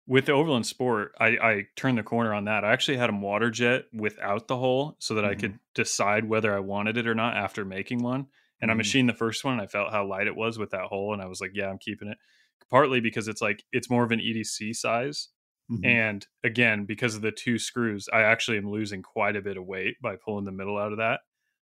[0.06, 2.64] with the Overland Sport, I, I turned the corner on that.
[2.64, 5.34] I actually had them water jet without the hole so that I Mhm.
[5.34, 8.28] could decide whether I wanted it or not after making one.
[8.60, 8.74] And I Mhm.
[8.74, 9.54] machined the first one.
[9.54, 11.68] And I felt how light it was with that hole, and I was like, yeah,
[11.68, 12.18] I'm keeping it.
[12.70, 15.28] Partly because it's like it's more of an EDC size,
[15.68, 15.82] Mhm.
[15.84, 19.66] and again because of the two screws, I actually am losing quite a bit of
[19.66, 21.20] weight by pulling the middle out of that.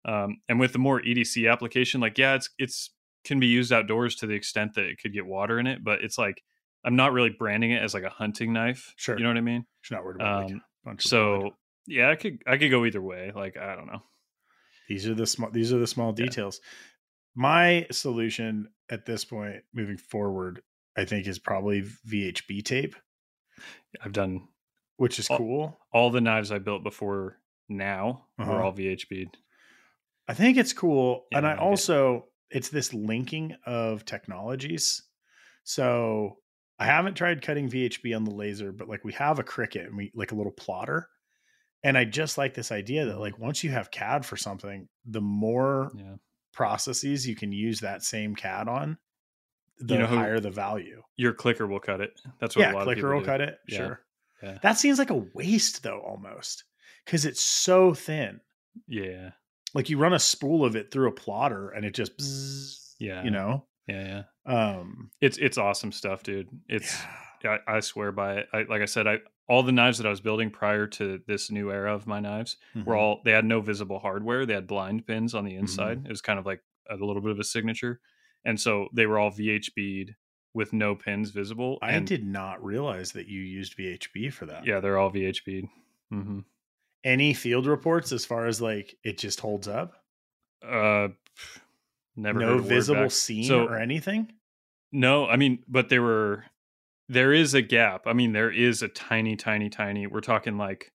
[0.05, 4.15] Um, and with the more EDC application, like yeah, it's it's can be used outdoors
[4.17, 6.43] to the extent that it could get water in it, but it's like
[6.83, 8.93] I'm not really branding it as like a hunting knife.
[8.97, 9.17] Sure.
[9.17, 9.65] you know what I mean.
[9.81, 11.51] She's not worried about like Um, a bunch so blood.
[11.87, 13.31] yeah, I could I could go either way.
[13.35, 14.01] Like I don't know.
[14.89, 16.25] these are the small these are the small Yeah.
[16.25, 16.59] details
[17.35, 20.61] my solution at this point moving forward
[20.97, 22.93] i think is probably vhb tape
[24.03, 24.47] I've done
[24.97, 27.37] which is Oh, cool all the knives I built before
[27.69, 28.51] now Uh-huh.
[28.51, 29.27] were all VHB.
[30.27, 31.25] I think it's cool.
[31.31, 31.63] Yeah, and I I like it.
[31.63, 35.03] also, it's this linking of technologies.
[35.63, 36.37] So
[36.81, 39.95] I haven't tried cutting VHB on the laser, but like we have a Cricut and
[39.95, 41.07] we like a little plotter.
[41.83, 43.43] And I just like this idea that like mm-hmm.
[43.43, 46.15] once you have CAD for something, the more Yeah.
[46.53, 48.97] processes you can use that same CAD on,
[49.77, 51.03] the know who- higher the value.
[51.17, 52.19] Your clicker will cut it.
[52.39, 53.25] That's what a Yeah, lot of clicker people will do.
[53.27, 53.59] cut it.
[53.67, 53.77] Yeah.
[53.77, 54.01] Sure.
[54.41, 54.57] Yeah.
[54.63, 56.63] That seems like a waste though, almost.
[57.05, 58.41] Because it's so thin.
[58.87, 59.33] Yeah.
[59.75, 63.23] Like you run a spool of it through a plotter and it just bzzz, Yeah.
[63.23, 63.67] you know?
[63.91, 64.23] Yeah.
[64.47, 64.73] Yeah.
[64.77, 66.49] Um It's it's awesome stuff, dude.
[66.67, 66.99] It's
[67.43, 67.57] yeah.
[67.67, 68.47] I, I swear by it.
[68.53, 71.51] I, like I said, I all the knives that I was building prior to this
[71.51, 72.97] new era of my knives were Mhm.
[72.99, 74.45] all they had no visible hardware.
[74.45, 75.59] They had blind pins on the Mm-hmm.
[75.59, 76.05] inside.
[76.05, 77.99] It was kind of like a little bit of a signature,
[78.45, 80.15] and so they were all VHB'd
[80.53, 81.79] with no pins visible.
[81.81, 84.65] I and did not realize that you used VHB for that.
[84.65, 85.67] yeah, they're all VHB'd.
[86.09, 86.39] hmm
[87.03, 89.93] Any field reports as far as like it just holds up?
[90.61, 91.09] Uh,
[92.15, 94.31] never no visible seam So- or anything?
[94.91, 96.45] No, I mean, but there were
[97.07, 98.07] there is a gap.
[98.07, 100.07] I mean, there is a tiny, tiny, tiny.
[100.07, 100.91] We're talking like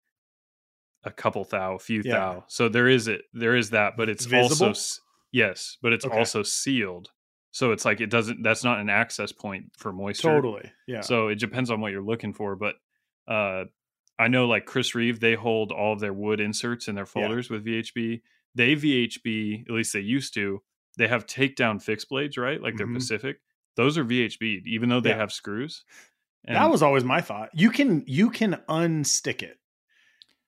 [1.04, 2.14] a couple thou, a few Yeah.
[2.14, 2.46] thou.
[2.48, 3.24] So there is it.
[3.34, 4.70] There is that, but it's also Visible?
[4.72, 5.02] s-
[5.32, 6.18] yes, but it's Okay.
[6.18, 7.10] also sealed.
[7.52, 8.44] So it's like it doesn't.
[8.44, 10.30] That's not an access point for moisture.
[10.30, 10.72] Totally.
[10.88, 11.02] Yeah.
[11.02, 12.76] So it depends on what you're looking for, but
[13.28, 13.66] uh
[14.18, 17.50] I know like Chris Reeve, they hold all of their wood inserts in their folders
[17.50, 18.22] with VHB.
[18.56, 20.62] They VHB, at least they used to.
[20.98, 22.62] They have takedown fixed blades, right?
[22.62, 22.96] Like they're Mhm.
[22.96, 23.38] Pacific.
[23.76, 25.18] Those are VHB, even though they Yeah.
[25.18, 25.84] have screws.
[26.46, 27.50] And that was always my thought.
[27.54, 29.60] You can you can unstick it.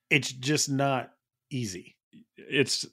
[0.09, 1.13] It's just not
[1.49, 1.95] easy.
[2.37, 2.85] it's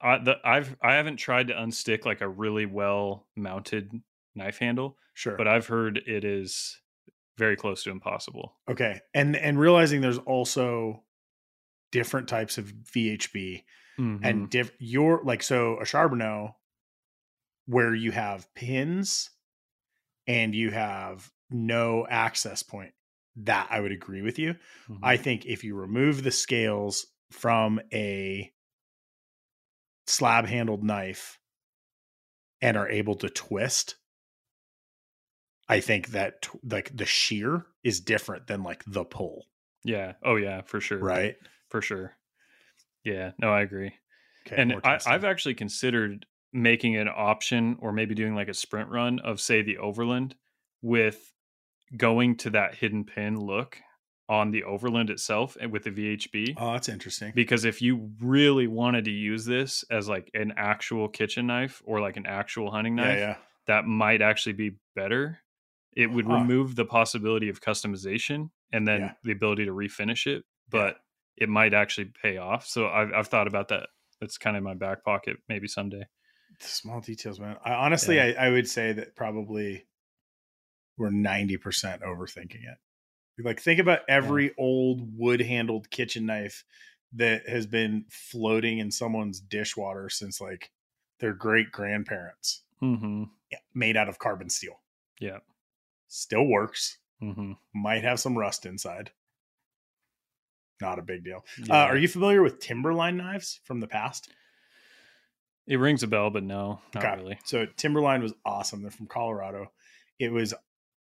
[0.00, 3.90] I the, I've I haven't tried to unstick like a really well mounted
[4.34, 5.36] knife handle, Sure.
[5.36, 6.80] but I've heard it is
[7.36, 8.56] very close to impossible.
[8.68, 9.00] okay.
[9.14, 11.04] And and realizing there's also
[11.92, 13.64] different types of VHB
[13.98, 14.20] Mhm.
[14.22, 16.56] and diff your like so a Charbonneau
[17.66, 19.30] where you have pins
[20.26, 22.94] and you have no access point.
[23.36, 24.56] That I would agree with you.
[24.88, 24.98] Mhm.
[25.02, 28.52] I think if you remove the scales from a
[30.06, 31.38] slab handled knife
[32.60, 33.96] and are able to twist,
[35.68, 39.46] I think that t- like the shear is different than like the pull,
[39.84, 40.14] yeah.
[40.22, 40.98] Oh yeah, for sure.
[40.98, 41.36] right?
[41.68, 42.17] for sure.
[43.12, 43.92] Yeah, no, I agree.
[44.46, 48.88] Okay, and I, I've actually considered making an option or maybe doing like a sprint
[48.90, 50.34] run of say the overland
[50.82, 51.32] with
[51.96, 53.78] going to that hidden pin look
[54.28, 56.54] on the overland itself and with the VHB.
[56.58, 57.32] oh, that's interesting.
[57.34, 62.00] Because if you really wanted to use this as like an actual kitchen knife or
[62.00, 63.36] like an actual hunting knife, yeah.
[63.66, 65.38] that might actually be better.
[65.96, 66.34] It would Huh.
[66.40, 69.12] remove the possibility of customization and then Yeah.
[69.24, 70.68] the ability to refinish it, Yeah.
[70.70, 71.00] but
[71.40, 72.66] it might actually pay off.
[72.66, 73.88] So I've, I've thought about that.
[74.20, 76.04] That's kind of in my back pocket, maybe someday.
[76.60, 77.56] The small details, man.
[77.64, 78.32] I honestly, Yeah.
[78.38, 79.86] I, I would say that probably
[80.96, 82.78] we're ninety percent overthinking it.
[83.44, 86.64] Like, think about every old wood handled kitchen knife
[87.14, 90.70] that has been floating in someone's dishwater since like
[91.20, 93.24] their great grandparents, Mm-hmm.
[93.74, 94.80] made out of carbon steel.
[95.20, 95.38] Yeah.
[96.08, 96.98] Still works.
[97.22, 97.52] Mm-hmm.
[97.74, 99.10] Might have some rust inside.
[100.80, 101.44] Not a big deal.
[101.64, 101.74] Yeah.
[101.82, 104.30] Uh, are you familiar with Timberline knives from the past?
[105.66, 107.16] it rings a bell, but no, not Okay.
[107.16, 107.38] really.
[107.44, 108.80] So Timberline was awesome.
[108.80, 109.70] They're from Colorado.
[110.18, 110.54] It was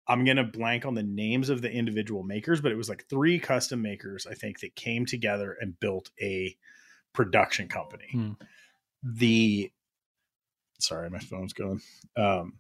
[0.07, 3.41] I'm gonna blank on the names of the individual makers, but it was like three
[3.41, 6.57] custom makers, I think, that came together and built a
[7.15, 8.09] production company.
[8.13, 8.33] Hmm.
[9.03, 9.73] The
[10.79, 11.81] sorry, my phone's going.
[12.17, 12.59] Um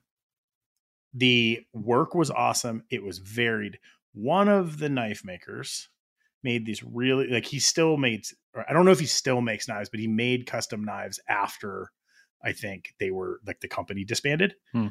[1.12, 2.82] the work was awesome.
[2.90, 3.78] It was varied.
[4.14, 5.90] One of the knife makers
[6.44, 9.66] made these really like he still made or I don't know if he still makes
[9.66, 11.90] knives, but he made custom knives after
[12.42, 14.54] I think they were like the company disbanded.
[14.72, 14.88] Hmm.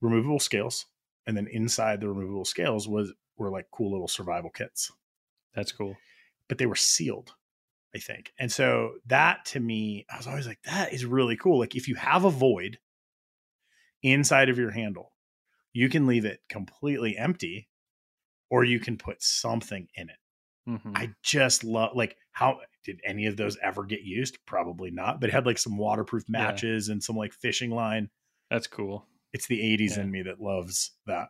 [0.00, 0.86] Removable scales.
[1.26, 4.90] And then inside the removable scales was were like cool little survival kits.
[5.54, 5.96] That's cool.
[6.48, 7.32] But they were sealed,
[7.94, 8.32] I think.
[8.38, 11.60] And so that to me, I was always like, that is really cool.
[11.60, 12.78] Like if you have a void
[14.02, 15.12] inside of your handle,
[15.72, 17.68] you can leave it completely empty
[18.50, 20.16] or you can put something in it.
[20.68, 20.92] Mhm.
[20.96, 24.38] I just love like how did any of those ever get used?
[24.46, 26.32] Probably not, but it had like some waterproof Yeah.
[26.38, 28.10] matches and some like fishing line.
[28.50, 29.06] That's cool.
[29.32, 30.02] It's the 80s Yeah.
[30.04, 31.28] in me that loves that.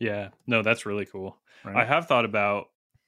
[0.00, 0.30] Yeah.
[0.46, 1.40] No, that's really cool.
[1.64, 1.76] Right?
[1.76, 2.66] I have thought about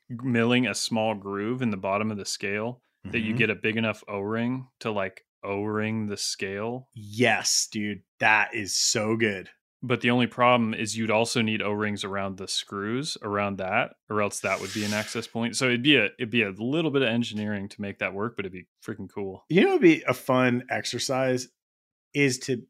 [0.08, 3.38] milling a small groove in the bottom of the scale that you Mhm.
[3.38, 6.88] get a big enough O-ring to like O-ring the scale.
[6.94, 8.02] Yes, dude.
[8.20, 9.50] That is so good.
[9.82, 14.22] But the only problem is you'd also need O-rings around the screws around that, or
[14.22, 15.56] else that would be an access point.
[15.56, 18.36] So it'd be a it'd be a little bit of engineering to make that work,
[18.36, 19.44] but it'd be freaking cool.
[19.48, 21.48] You know, it'd be a fun exercise
[22.14, 22.62] is to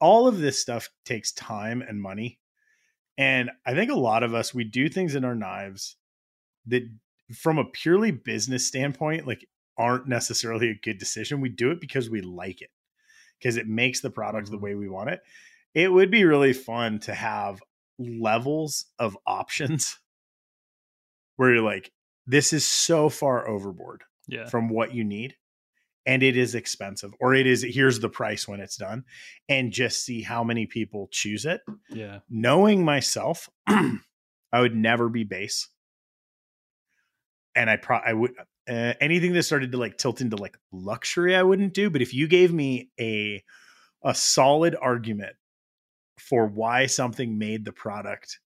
[0.00, 2.40] all of this stuff takes time and money.
[3.18, 5.96] And I think a lot of us, we do things in our knives
[6.66, 6.82] that
[7.34, 11.40] from a purely business standpoint, like aren't necessarily a good decision.
[11.40, 12.70] We do it because we like it,
[13.38, 14.60] because it makes the product the Mhm.
[14.60, 15.22] way we want it.
[15.76, 17.60] It would be really fun to have
[17.98, 19.98] levels of options
[21.36, 21.92] where you're like,
[22.26, 24.48] this is so far overboard Yeah.
[24.48, 25.36] from what you need
[26.06, 29.04] and it is expensive or it is here's the price when it's done
[29.48, 31.60] and just see how many people choose it
[31.90, 32.20] Yeah.
[32.30, 35.68] knowing myself i would never be base
[37.54, 38.32] and i pro i would
[38.68, 42.14] uh, anything that started to like tilt into like luxury i wouldn't do but if
[42.14, 43.42] you gave me a
[44.04, 45.34] a solid argument
[46.18, 48.38] for why something made the product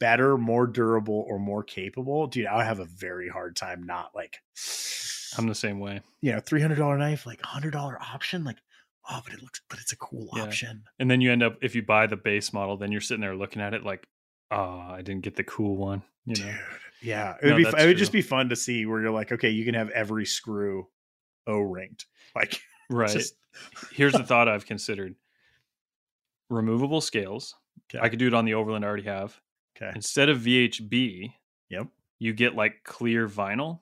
[0.00, 4.10] better more durable or more capable dude i would have a very hard time not
[4.14, 4.38] like
[5.36, 6.00] I'm the same way.
[6.22, 8.56] you know, three hundred dollar knife, like hundred dollar option, like
[9.10, 10.44] oh, but it looks, but it's a cool Yeah.
[10.44, 10.84] option.
[10.98, 13.36] And then you end up if you buy the base model, then you're sitting there
[13.36, 14.06] looking at it like,
[14.50, 16.02] oh, I didn't get the cool one.
[16.24, 16.50] You know.
[16.50, 16.58] Dude,
[17.02, 17.78] yeah, it would No, be.
[17.82, 20.24] It would just be fun to see where you're like, okay, you can have every
[20.24, 20.88] screw
[21.46, 23.10] O ringed, like Right.
[23.10, 23.34] just
[23.92, 25.14] Here's the thought I've considered.
[26.50, 27.54] Removable scales.
[27.90, 28.02] Okay.
[28.04, 29.38] I could do it on the Overland I already have.
[29.76, 31.32] okay, Instead of VHB,
[31.70, 31.86] Yep.
[32.18, 33.80] you get like clear vinyl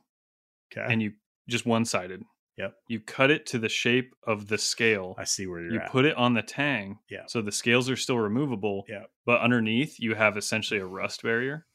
[0.72, 0.86] okay.
[0.92, 1.12] and you
[1.48, 2.22] just one sided.
[2.58, 2.74] Yep.
[2.88, 5.14] You cut it to the shape of the scale.
[5.18, 5.90] I see where you're You at.
[5.90, 6.98] put it on the tang.
[7.10, 7.24] Yeah.
[7.26, 8.84] So the scales are still removable.
[8.88, 9.04] Yeah.
[9.26, 11.66] But underneath you have essentially a rust barrier.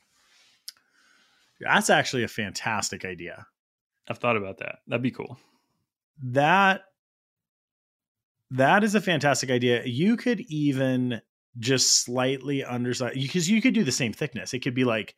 [1.60, 3.45] That's actually a fantastic idea.
[4.10, 4.80] I've thought about that.
[4.88, 5.38] That'd be cool.
[6.23, 6.86] That
[8.51, 9.83] that is a fantastic idea.
[9.85, 11.21] You could even
[11.57, 14.53] just slightly underside because you could do the same thickness.
[14.53, 15.15] It could be like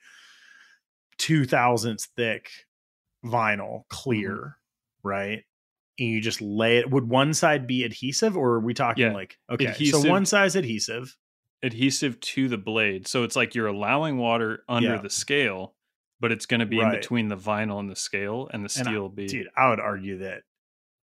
[1.17, 2.49] two thousandths thick
[3.25, 3.95] vinyl, mm-hmm.
[3.95, 4.57] clear,
[5.03, 5.43] right?
[5.99, 6.89] And you just lay it.
[6.89, 9.13] Would one side be adhesive, or are we talking Yeah.
[9.13, 9.65] like okay?
[9.67, 10.01] Adhesive.
[10.01, 11.15] So one side's adhesive.
[11.61, 13.07] Adhesive to the blade.
[13.07, 15.01] So it's like you're allowing water under Yeah.
[15.01, 15.75] the scale,
[16.19, 16.93] but it's going to be Right.
[16.95, 19.27] in between the vinyl and the scale, and the And I- steel be.
[19.27, 20.43] Dude, I would argue that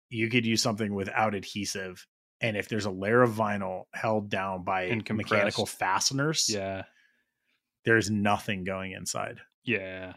[0.09, 2.07] you could use something without adhesive,
[2.41, 6.83] and if there's a layer of vinyl held down by mechanical fasteners, Yeah.
[7.85, 9.39] there's nothing going inside.
[9.63, 10.13] Yeah.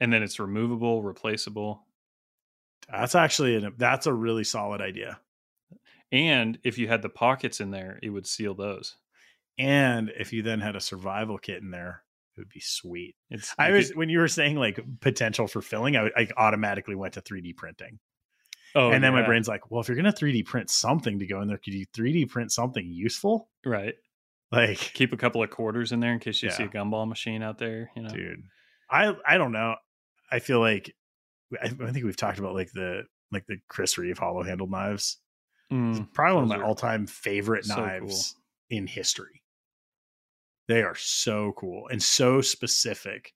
[0.00, 1.86] And then it's removable, replaceable.
[2.90, 5.18] That's actually an, that's a really solid idea.
[6.12, 8.96] And if you had the pockets in there, it would seal those.
[9.58, 12.02] And if you then had a survival kit in there,
[12.36, 13.14] it would be sweet.
[13.30, 16.94] It's I was could- when you were saying like potential for filling, I, I automatically
[16.96, 18.00] went to 3D printing,
[18.74, 21.40] oh, and then my brain's like, well, if you're gonna 3D print something to go
[21.40, 23.48] in there, could you 3D print something useful?
[23.64, 23.94] right.
[24.52, 27.42] Like, Keep a couple of quarters in there in case you see a gumball machine
[27.42, 27.90] out there.
[27.96, 28.44] You know, dude,
[28.88, 29.74] I I don't know.
[30.30, 30.94] I feel like
[31.60, 35.18] I, I think we've talked about like the like the Chris Reeve hollow handled knives.
[35.72, 38.36] Mm, probably one of my all time favorite so knives
[38.70, 39.42] in history.
[40.68, 43.34] They are so cool and so specific,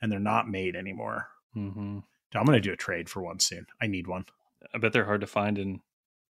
[0.00, 1.28] and they're not made anymore.
[1.54, 2.00] hmm
[2.34, 3.66] I'm going to do a trade for one soon.
[3.80, 4.26] I need one.
[4.74, 5.80] I bet they're hard to find, and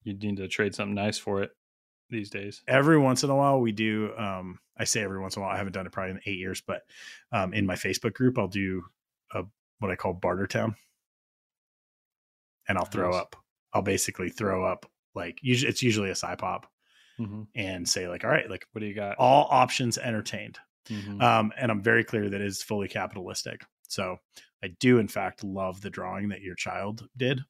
[0.04, 1.52] you need to trade something nice for it
[2.10, 2.64] these days.
[2.68, 4.16] Every once in a while, we do.
[4.18, 5.54] Um, I say every once in a while.
[5.54, 6.84] I haven't done it probably in eight years, but
[7.32, 8.84] um, in my Facebook group, I'll do
[9.34, 9.46] a
[9.80, 10.76] what I call barter town,
[12.68, 13.22] and I'll throw Nice.
[13.22, 13.36] up.
[13.74, 16.72] I'll basically throw up like usually it's usually a sci pop
[17.18, 19.20] hmm and say like, all right, like What do you got?
[19.20, 20.60] all options entertained.
[20.90, 21.22] Mhm.
[21.22, 23.66] Um, and I'm very clear that it's fully capitalistic.
[23.88, 24.18] So
[24.64, 27.42] I do, in fact, love the drawing that your child did.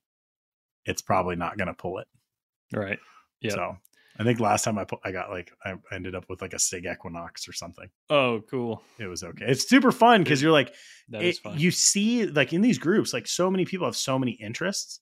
[0.86, 2.08] It's probably not going to pull it.
[2.74, 3.00] right.
[3.42, 3.52] Yeah.
[3.52, 3.78] So
[4.20, 6.60] I think last time I put, I got like, I ended up with like a
[6.60, 7.90] Sig Equinox or something.
[8.10, 8.82] Oh, cool.
[9.00, 9.46] It was okay.
[9.48, 10.74] It's super fun because you're like,
[11.10, 11.60] That is it- fun.
[11.60, 15.00] you see, like in these groups, like so many people have so many interests,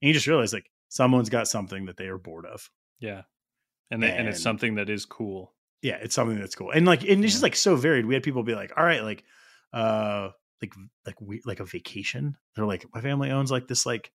[0.00, 2.70] and you just realize like someone's got something that they are bored of.
[3.00, 3.22] yeah.
[3.90, 5.54] And, they, and it's something that is cool.
[5.82, 8.24] yeah it's something that's cool and like and it's just like so varied we had
[8.24, 9.22] people be like all right like
[9.72, 10.72] uh like
[11.06, 14.10] like we like a vacation they're like my family owns like this like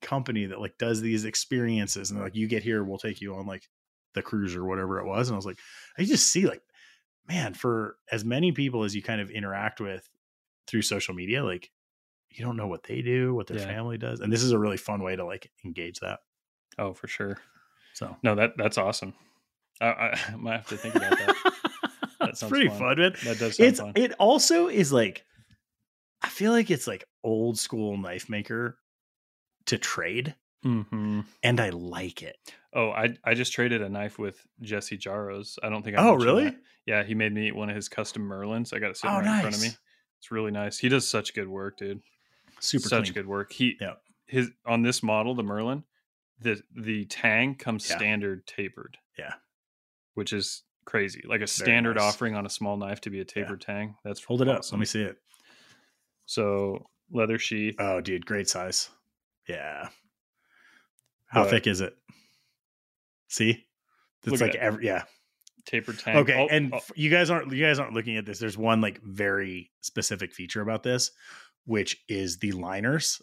[0.00, 3.46] company that like does these experiences and like you get here we'll take you on
[3.46, 3.68] like
[4.14, 5.58] the cruise or whatever it was and i was like
[5.98, 6.62] i just see like
[7.26, 10.08] man for as many people as you kind of interact with
[10.66, 11.70] through social media like
[12.30, 13.66] you don't know what they do what their Yeah.
[13.66, 16.20] family does and this is a really fun way to like engage that
[16.78, 17.38] Oh, for sure.
[17.92, 19.12] so No, that that's awesome.
[19.80, 21.34] I, I, I might have to think about that.
[22.20, 22.78] that's pretty fun.
[22.78, 23.92] fun man That does sound it's fun.
[23.96, 25.24] it also is like
[26.22, 28.78] i feel like it's like old school knife maker
[29.68, 32.36] to trade hmm and i like it
[32.74, 35.56] Oh, I I just traded a knife with Jesse Jaros.
[35.62, 36.56] I don't think I oh really that.
[36.84, 38.74] Yeah, he made me one of his custom Merlins.
[38.74, 39.68] I got it sitting Oh, right in front of me.
[40.18, 40.78] It's really nice.
[40.78, 42.02] He does such good work, dude.
[42.60, 43.14] super such clean.
[43.14, 43.52] good work.
[43.52, 43.94] He Yeah.
[44.26, 45.82] his on this model, the Merlin,
[46.40, 47.96] the the tang comes Yeah.
[47.96, 48.98] standard tapered.
[49.18, 49.32] Yeah.
[50.12, 51.22] which is crazy.
[51.26, 52.04] Like a standard nice.
[52.14, 53.96] offering on a small knife to be a tapered tang.
[54.04, 54.76] That's hold it up awesome.
[54.76, 55.16] let me see it
[56.26, 57.76] So leather sheath.
[57.78, 58.90] Oh, dude, great size.
[59.48, 59.88] Yeah.
[61.26, 61.94] How But- thick is it?
[63.28, 63.66] See,
[64.24, 65.04] it's like every yeah.
[65.66, 66.16] tapered tang.
[66.16, 68.38] Okay, Oh, and oh, you guys aren't you guys aren't looking at this.
[68.38, 71.10] There's one like very specific feature about this,
[71.66, 73.20] which is the liners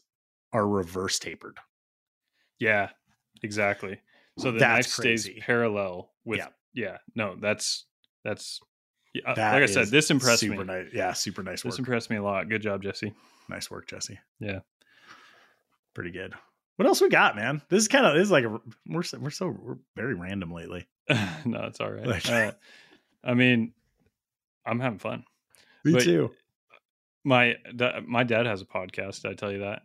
[0.54, 1.58] are reverse tapered.
[2.60, 2.90] yeah,
[3.44, 4.00] exactly.
[4.38, 6.40] So the That's knife stays parallel with.
[6.40, 6.48] Yeah.
[6.74, 6.98] Yeah.
[7.16, 7.86] no, that's
[8.24, 8.60] that's.
[9.14, 10.66] Yeah, uh, That like I said, this impressed super me.
[10.66, 10.88] nice.
[10.94, 11.80] Yeah, super nice This work.
[11.80, 12.50] impressed me a lot.
[12.50, 13.14] Good job, Jesse.
[13.50, 14.20] nice work, Jesse.
[14.42, 14.60] Yeah.
[15.96, 16.34] Pretty good.
[16.76, 17.62] What else we got, man?
[17.70, 20.52] This is kind of this is like a, we're so, we're so we're very random
[20.52, 20.86] lately.
[21.46, 22.06] no, it's all right.
[22.06, 22.52] Like- Uh,
[23.24, 23.74] I mean,
[24.66, 25.24] I'm having fun.
[25.84, 26.32] Me But- too.
[27.24, 27.56] My
[28.06, 29.24] my dad has a podcast.
[29.24, 29.82] Did I tell you that?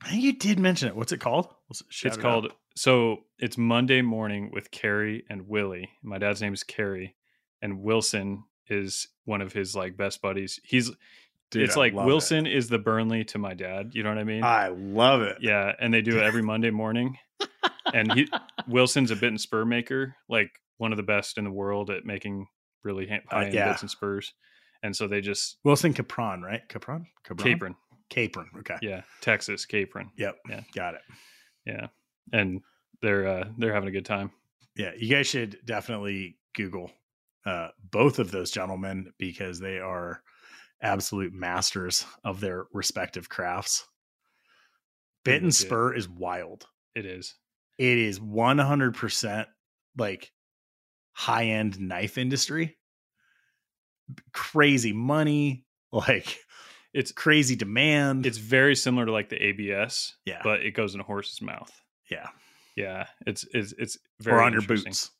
[0.00, 0.94] I think you did mention it.
[0.96, 1.48] What's it called?
[1.70, 2.52] It's it called out.
[2.76, 5.90] so it's Monday morning with Carrie and Willie.
[6.04, 7.16] My dad's name is Carrie,
[7.60, 10.60] and Wilson is one of his like best buddies.
[10.62, 10.90] He's
[11.52, 13.92] Dude, it's I like Wilson is the Burnley to my dad.
[13.94, 14.42] You know what I mean?
[14.42, 15.38] I love it.
[15.40, 17.16] yeah, and they do it every Monday morning.
[17.94, 18.28] and he
[18.68, 22.04] Wilson's a bit and spur maker, like one of the best in the world at
[22.04, 22.46] making
[22.84, 23.68] really high end Uh, yeah.
[23.70, 24.32] bits and spurs.
[24.82, 26.62] And so they just Wilson Capron, right?
[26.68, 27.06] Capron?
[27.24, 27.46] Capron?
[27.46, 27.76] Capron,
[28.08, 28.46] Capron.
[28.58, 28.76] Okay.
[28.82, 30.36] yeah, Texas Capron, Yep.
[30.48, 30.60] Yeah.
[30.74, 31.00] Got it.
[31.66, 31.86] yeah,
[32.32, 32.60] and
[33.00, 34.30] they're uh, they're having a good time.
[34.76, 34.90] Yeah.
[34.98, 36.90] You guys should definitely Google
[37.46, 40.22] uh, both of those gentlemen because they are
[40.82, 43.86] absolute masters of their respective crafts.
[45.24, 46.66] Bit and spur is wild.
[46.94, 47.34] It is.
[47.78, 49.46] it is 100%
[49.96, 50.32] like
[51.12, 52.76] high end knife industry.
[54.32, 56.38] Crazy money, like
[56.92, 58.26] It's crazy demand.
[58.26, 61.70] it's very similar to like the ABS, yeah, but it goes in a horse's mouth.
[62.10, 62.28] yeah,
[62.76, 65.10] Yeah, it's it's it's very or on your boots.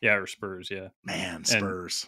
[0.00, 0.68] Yeah, or spurs.
[0.70, 2.06] Yeah, Man, spurs.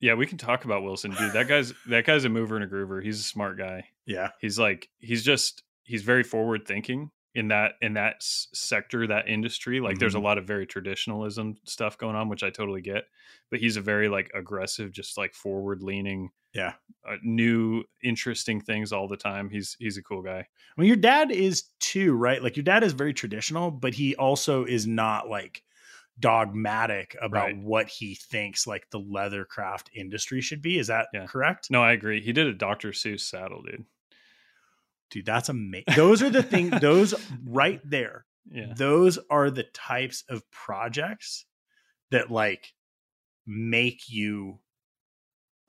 [0.00, 0.14] Yeah.
[0.14, 1.32] We can talk about Wilson, dude.
[1.32, 3.02] That guy's that guy's a mover and a groover.
[3.02, 3.84] He's a smart guy.
[4.06, 9.06] yeah, he's like he's just he's very forward thinking in that in that s- sector
[9.06, 10.22] that industry like there's a Mhm.
[10.22, 13.04] lot of very traditionalism stuff going on which i totally get
[13.50, 16.72] but he's a very like aggressive just like forward leaning yeah.
[17.06, 20.46] uh, new interesting things all the time he's he's a cool guy
[20.78, 22.42] mean, your dad is too, right?
[22.42, 25.62] Like your dad is very traditional, but he also is not like
[26.18, 27.56] dogmatic about Right.
[27.58, 30.78] what he thinks like the leathercraft industry should be.
[30.78, 31.26] Is that Yeah.
[31.26, 31.70] correct?
[31.70, 33.84] no i agree he did a dr seuss saddle dude
[35.08, 35.84] Dude, that's amazing.
[35.94, 37.14] Those are the things, those
[37.44, 38.26] right there.
[38.50, 41.44] yeah those are the types of projects
[42.10, 42.72] that like
[43.46, 44.58] make you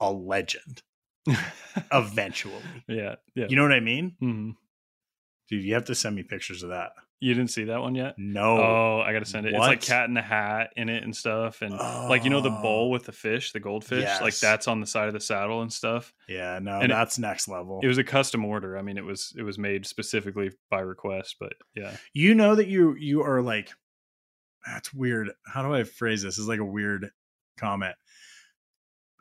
[0.00, 0.82] a legend
[1.92, 2.62] eventually.
[2.88, 4.16] yeah yeah You know what I mean?
[4.22, 4.56] Mhm.
[5.48, 6.92] Dude, you have to send me pictures of that.
[7.20, 8.58] You didn't see that one yet No.
[8.58, 11.62] oh i gotta send it it's like cat in the hat in it and stuff
[11.62, 14.80] and like you know the Oh, bowl with the fish the goldfish like that's on
[14.80, 17.80] the side of the saddle and stuff Yeah, no, and it- that's next level.
[17.82, 21.36] it was a custom order i mean it was it was made specifically by request
[21.40, 23.70] but yeah you know that you you are like
[24.66, 25.30] that's weird.
[25.46, 26.34] How do I phrase this?
[26.34, 27.08] This is like a weird
[27.58, 27.94] comment.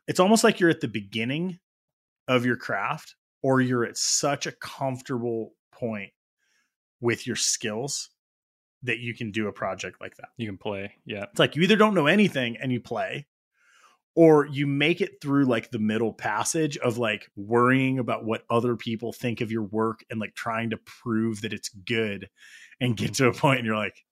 [0.08, 1.60] It's almost like you're at the beginning
[2.28, 6.12] of your craft or you're at such a comfortable point
[7.02, 8.10] with your skills
[8.84, 10.30] that you can do a project like that.
[10.38, 13.26] you can play yeah It's like you either don't know anything and you play
[14.16, 18.76] or you make it through like the middle passage of like worrying about what other
[18.76, 22.30] people think of your work and like trying to prove that it's good
[22.80, 23.26] and get mm-hmm.
[23.26, 24.04] to a point and you're like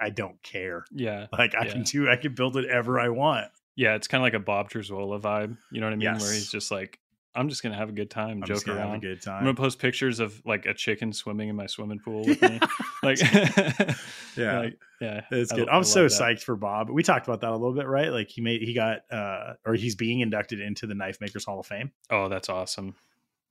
[0.00, 0.84] I don't care.
[0.90, 1.72] yeah Like I Yeah.
[1.72, 3.48] can do I can build it ever I want.
[3.76, 6.32] yeah it's kind of like a bob Terzuola vibe you know what i mean where
[6.32, 6.98] he's just like
[7.34, 9.40] i'm just gonna have a good time I'm joke gonna have a around good i'm
[9.44, 12.60] gonna post pictures of like a chicken swimming in my swimming pool with me
[13.02, 13.20] like
[14.36, 14.58] Yeah.
[14.60, 15.68] like, yeah It's I- good.
[15.68, 16.12] I I'm so that.
[16.12, 16.88] psyched for Bob.
[16.90, 18.10] We talked about that a little bit, right?
[18.10, 21.60] Like he made he got uh or he's being inducted into the Knife Makers Hall
[21.60, 21.90] of Fame.
[22.10, 22.94] oh that's awesome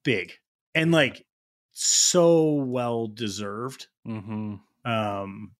[0.03, 0.33] Big.
[0.73, 1.25] And like
[1.73, 3.87] so well deserved.
[4.05, 4.55] hmm
[4.85, 5.51] um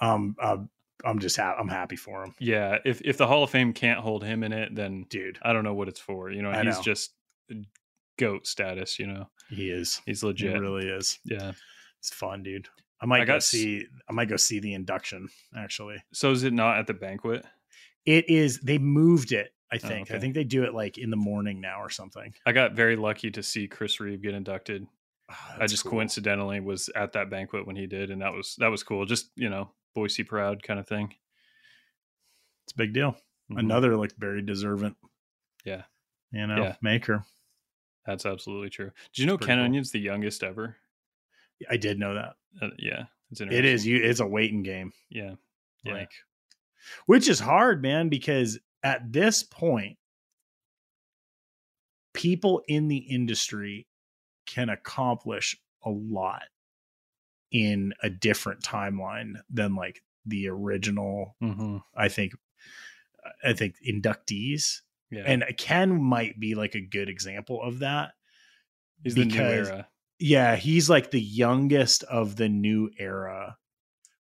[0.00, 0.56] um uh,
[1.04, 2.34] i'm just ha- i'm happy for him.
[2.38, 5.38] Yeah if if the hall of fame can't hold him in it then dude.
[5.42, 6.82] I don't know what it's for you know I he's know.
[6.82, 7.12] just
[8.18, 9.28] goat status you know?
[9.48, 10.00] He is.
[10.04, 10.60] He's he legit.
[10.60, 11.18] really is.
[11.24, 11.52] Yeah.
[12.00, 12.68] It's fun dude.
[13.00, 16.02] I might I go see i might go see the induction actually.
[16.12, 17.44] So is it not at the banquet?
[18.04, 20.10] It is they moved it i oh, think.
[20.10, 20.18] I Oh, okay.
[20.20, 22.34] think they do it like in the morning now or something.
[22.46, 24.86] I got very lucky to see Chris Reeve get inducted.
[25.30, 25.92] Oh, I just cool.
[25.92, 29.04] coincidentally was at that banquet when he did, and that was that was cool.
[29.04, 31.12] Just you know, Boise proud kind of thing.
[32.64, 33.16] it's a big deal
[33.50, 33.58] Mhm.
[33.60, 34.94] another like very deserving
[35.64, 35.84] Yeah.
[36.30, 36.76] you know Yeah.
[36.82, 37.24] maker
[38.06, 38.90] That's absolutely true.
[39.12, 39.64] Did you know Ken cool.
[39.66, 40.76] Onion's the youngest ever?
[41.68, 45.34] i did know that Uh, yeah, it's it is you it's a waiting game Yeah,
[45.82, 46.12] yeah, like
[47.06, 49.98] which is hard man because at this point
[52.14, 53.86] people in the industry
[54.46, 56.44] can accomplish a lot
[57.50, 61.78] in a different timeline than like the original Mm-hmm.
[61.96, 62.32] i think
[63.44, 64.80] i think inductees
[65.10, 65.22] Yeah.
[65.26, 68.12] and ken might be like a good example of that
[69.02, 69.88] he's the new era.
[70.18, 73.56] yeah he's like the youngest of the new era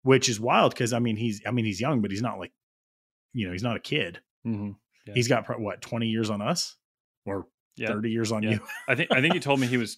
[0.03, 2.53] which is wild because i mean he's i mean he's young but he's not like
[3.33, 4.73] you know he's not a kid Mm-hmm.
[5.07, 5.15] Yeah.
[5.15, 6.77] he's got what 20 years on us
[7.25, 7.47] or
[7.77, 7.89] Yeah.
[7.89, 9.97] 30 years on you I think I think he told me he was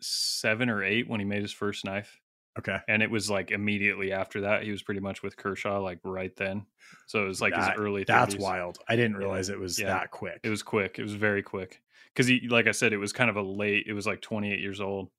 [0.00, 2.20] 27 or 8 when he made his first knife.
[2.58, 5.98] okay And it was like immediately after that, he was pretty much with Kershaw, like
[6.04, 6.66] right then.
[7.06, 8.06] So it was like his early 30s.
[8.06, 9.88] that's wild i didn't realize it was Yeah.
[9.88, 10.98] that quick It was quick.
[10.98, 11.80] It was very quick.
[12.12, 13.86] Because he, like I said, it was kind of a late.
[13.88, 15.10] It was like 28 years old.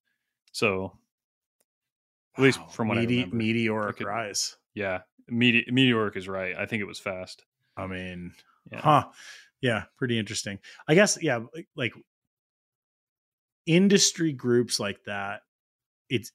[0.53, 0.97] So
[2.37, 3.35] at least from what I remember.
[3.35, 6.53] meteoric could- rise yeah, Mete- meteoric is right.
[6.57, 7.43] I think it was fast.
[7.77, 8.33] i mean
[8.71, 8.81] Yeah.
[8.81, 9.05] Huh.
[9.61, 10.59] Yeah, pretty interesting.
[10.87, 11.93] I guess yeah, like, like
[13.65, 15.41] industry groups like that,
[16.09, 16.31] it's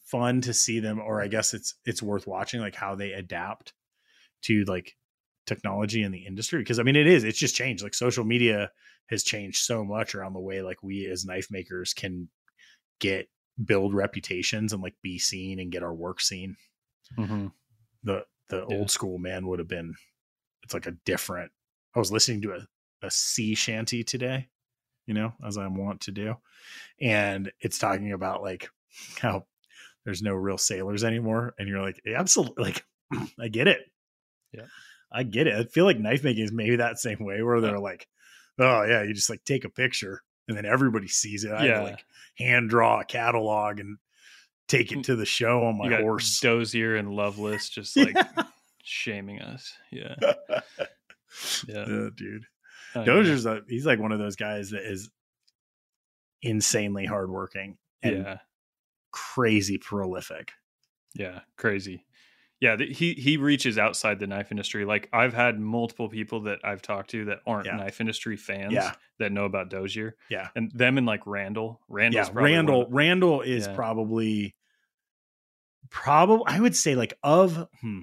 [0.00, 3.74] fun to see them or I guess it's it's worth watching like how they adapt
[4.42, 4.96] to like
[5.46, 8.70] technology in the industry because I mean it is it's just changed like social media
[9.08, 12.28] has changed so much around the way like we as knife makers can
[13.00, 13.28] get
[13.64, 16.56] build reputations and like be seen and get our work seen
[17.18, 17.48] Mm-hmm.
[18.02, 18.76] the the Yeah.
[18.76, 19.94] old school man would have been
[20.62, 21.52] it's like a different
[21.94, 22.66] i was listening to a,
[23.06, 24.48] a sea shanty today
[25.08, 26.34] you know as i want to do
[27.00, 28.68] and it's talking about like
[29.18, 29.44] how
[30.04, 32.84] there's no real sailors anymore and you're like absolutely like
[33.40, 33.80] i get it
[34.52, 34.66] Yeah.
[35.10, 37.80] i get it i feel like knife making is maybe that same way where they're
[37.80, 38.06] like
[38.60, 41.80] oh yeah you just like take a picture and then everybody sees it i Yeah.
[41.82, 42.04] like
[42.36, 43.96] hand draw a catalog and
[44.68, 48.14] take it to the show on my horse Dozier and Loveless just like
[48.82, 49.72] shaming us.
[49.90, 50.14] Yeah.
[51.66, 51.84] Yeah.
[51.86, 52.44] Yeah, dude.
[52.94, 53.04] Know.
[53.04, 55.10] Dozier's a, he's like one of those guys that is
[56.42, 58.38] insanely hardworking and Yeah.
[59.10, 60.52] crazy prolific.
[61.14, 62.04] Yeah, crazy.
[62.60, 64.84] Yeah, th- he he reaches outside the knife industry.
[64.84, 67.76] Like I've had multiple people that I've talked to that aren't Yeah.
[67.76, 68.94] knife industry fans Yeah.
[69.20, 70.16] that know about Dozier.
[70.28, 70.48] Yeah.
[70.56, 71.80] and them and like Randall.
[71.88, 72.86] Randall's yeah, Randall.
[72.90, 73.74] Randall is Yeah.
[73.74, 74.54] probably
[75.90, 78.00] probably I would say like of hmm,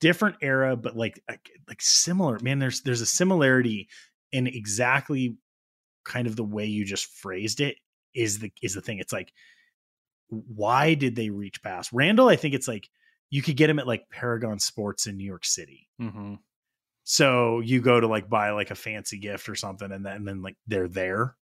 [0.00, 1.20] different era, but like
[1.66, 2.38] like similar.
[2.40, 3.88] Man, there's there's a similarity
[4.32, 5.36] in exactly
[6.04, 7.76] kind of the way you just phrased it
[8.14, 8.98] is the is the thing.
[8.98, 9.32] It's like
[10.30, 12.28] why did they reach past Randall?
[12.28, 12.88] I think it's like
[13.30, 15.88] you could get him at like Paragon Sports in New York City.
[16.00, 16.38] Mhm.
[17.04, 20.28] So you go to like buy like a fancy gift or something, and then and
[20.28, 21.36] then like they're there.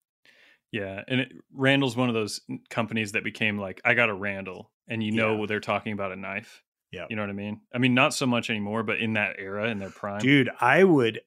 [0.73, 4.71] Yeah, and it, Randall's one of those companies that became like I got a Randall,
[4.89, 5.47] and you know Yeah.
[5.47, 6.63] they're talking about a knife.
[6.93, 7.61] Yeah, you know what I mean.
[7.75, 10.85] I mean, not so much anymore, but in that era, in their prime, Dude, I
[10.85, 11.21] would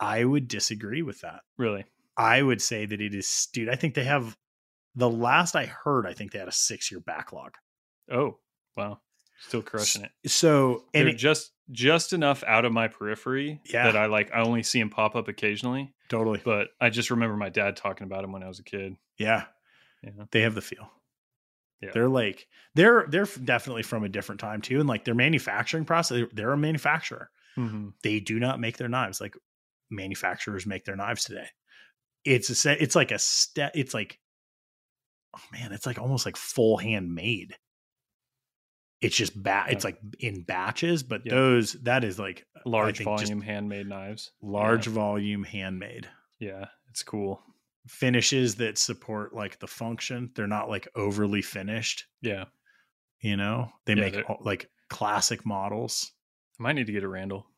[0.00, 1.40] I would disagree with that.
[1.58, 1.84] really.
[2.16, 3.68] I would say that it is, dude.
[3.68, 4.36] I think they have
[4.94, 6.06] the last I heard.
[6.06, 7.54] I think they had a six year backlog.
[8.12, 8.38] Oh,
[8.76, 9.00] wow,
[9.38, 10.10] still crushing it.
[10.30, 13.84] So and They're it, just just enough out of my periphery Yeah.
[13.84, 14.32] that I like.
[14.34, 18.04] I only see them pop up occasionally, totally, but I just remember my dad talking
[18.06, 18.96] about them when I was a kid.
[19.16, 19.44] yeah,
[20.02, 20.90] Yeah, they have the feel.
[21.80, 21.90] Yeah.
[21.94, 26.16] They're like they're they're definitely from a different time too, and like their manufacturing process.
[26.18, 27.30] They're, they're a manufacturer.
[27.56, 27.90] mm-hmm.
[28.02, 29.36] They do not make their knives like
[29.90, 31.46] manufacturers make their knives today.
[32.24, 32.80] It's a set.
[32.80, 33.72] It's like a step.
[33.74, 34.18] It's like,
[35.36, 37.56] oh man, it's like almost like full handmade.
[39.00, 39.68] It's just bat.
[39.72, 41.34] It's like in batches, but Yeah.
[41.34, 44.30] those that is like uh, large think volume handmade knives.
[44.42, 46.06] large volume handmade
[46.38, 47.42] Yeah, it's cool.
[47.88, 50.30] finishes that support like the function.
[50.34, 52.04] They're not like overly finished.
[52.20, 52.44] Yeah,
[53.22, 56.12] You know, they Yeah, make all- like classic models.
[56.58, 57.49] I might need to get a Randall.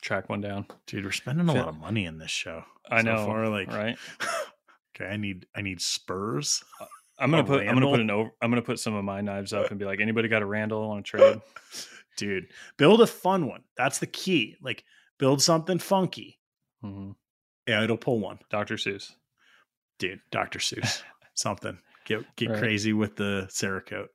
[0.00, 0.66] Track one down.
[0.86, 2.64] Dude, we're spending a lot of money in this show.
[2.90, 3.98] I so know, Far, like, right?
[4.96, 6.62] okay, I need I need spurs.
[7.18, 9.20] I'm gonna a put I'm gonna put an over, I'm gonna put some of my
[9.20, 11.40] knives up and be like, anybody got a Randall on a trade?
[12.16, 12.46] Dude,
[12.76, 13.62] build a fun one.
[13.76, 14.56] That's the key.
[14.62, 14.84] Like,
[15.18, 16.38] build something funky.
[16.82, 17.12] hmm
[17.66, 18.38] Yeah, it'll pull one.
[18.50, 18.74] Dr.
[18.76, 19.12] Seuss.
[19.98, 20.58] Dude, Dr.
[20.58, 21.02] Seuss.
[21.34, 21.78] something.
[22.06, 22.58] Get get Right.
[22.58, 24.08] crazy with the Cerakote.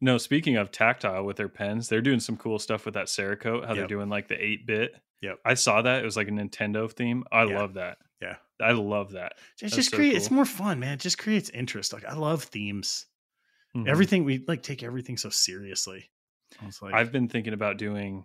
[0.00, 3.66] No, speaking of tactile with their pens, they're doing some cool stuff with that Cerakote.
[3.66, 4.94] How they're doing like the eight bit.
[5.22, 5.38] Yep.
[5.44, 6.02] I saw that.
[6.02, 7.24] It was like a Nintendo theme.
[7.32, 7.58] I Yeah.
[7.58, 7.98] love that.
[8.20, 8.36] Yeah.
[8.60, 9.34] I love that.
[9.60, 10.94] It just so create it's more fun, man.
[10.94, 11.92] It just creates interest.
[11.92, 13.06] Like I love themes.
[13.76, 13.88] Mhm.
[13.88, 16.10] Everything we like take everything so seriously.
[16.80, 18.24] Like I've been thinking about doing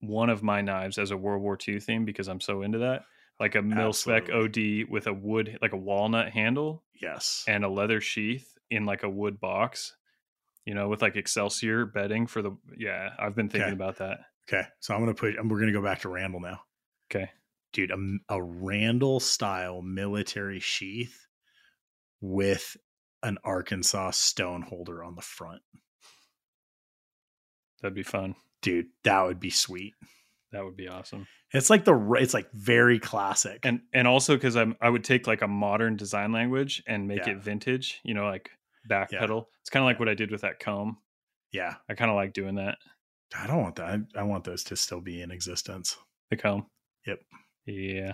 [0.00, 3.04] one of my knives as a World War II theme because I'm so into that.
[3.40, 7.44] Like a mil spec OD with a wood, like a walnut handle yes.
[7.48, 9.94] and a leather sheath in like a wood box,
[10.64, 12.56] you know, with like Excelsior bedding for the.
[12.78, 13.74] Yeah, I've been thinking Okay.
[13.74, 14.20] about that.
[14.48, 14.66] Okay.
[14.80, 16.60] So I'm gonna put we're gonna go back to Randall now.
[17.10, 17.30] Okay.
[17.72, 21.26] dude, a, a Randall style military sheath
[22.20, 22.76] with
[23.22, 25.62] an Arkansas stone holder on the front.
[27.82, 28.34] That'd be fun.
[28.62, 29.94] Dude, that would be sweet.
[30.52, 31.26] That would be awesome.
[31.52, 33.60] It's like the it's like very classic.
[33.64, 37.26] And and also because I'm I would take like a modern design language and make
[37.26, 37.32] Yeah.
[37.32, 38.50] it vintage, you know, like
[38.86, 39.18] back Yeah.
[39.20, 39.50] pedal.
[39.60, 40.98] It's kind of like what I did with that comb.
[41.52, 42.78] yeah, I kind of like doing that.
[43.36, 43.86] I don't want that.
[44.16, 45.96] I, I want those to still be in existence.
[46.30, 46.66] The comb.
[47.06, 47.20] Yep.
[47.66, 48.12] Yeah.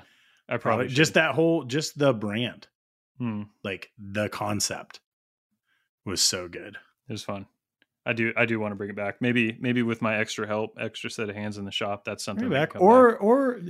[0.48, 2.66] I Probably probably just that whole just the brand,
[3.18, 3.42] Hmm.
[3.62, 5.00] like the concept
[6.04, 6.76] was so good.
[7.08, 7.46] It was fun.
[8.04, 9.20] I do I do want to bring it back.
[9.20, 12.04] Maybe maybe with my extra help, extra set of hands in the shop.
[12.04, 13.60] That's something that back or or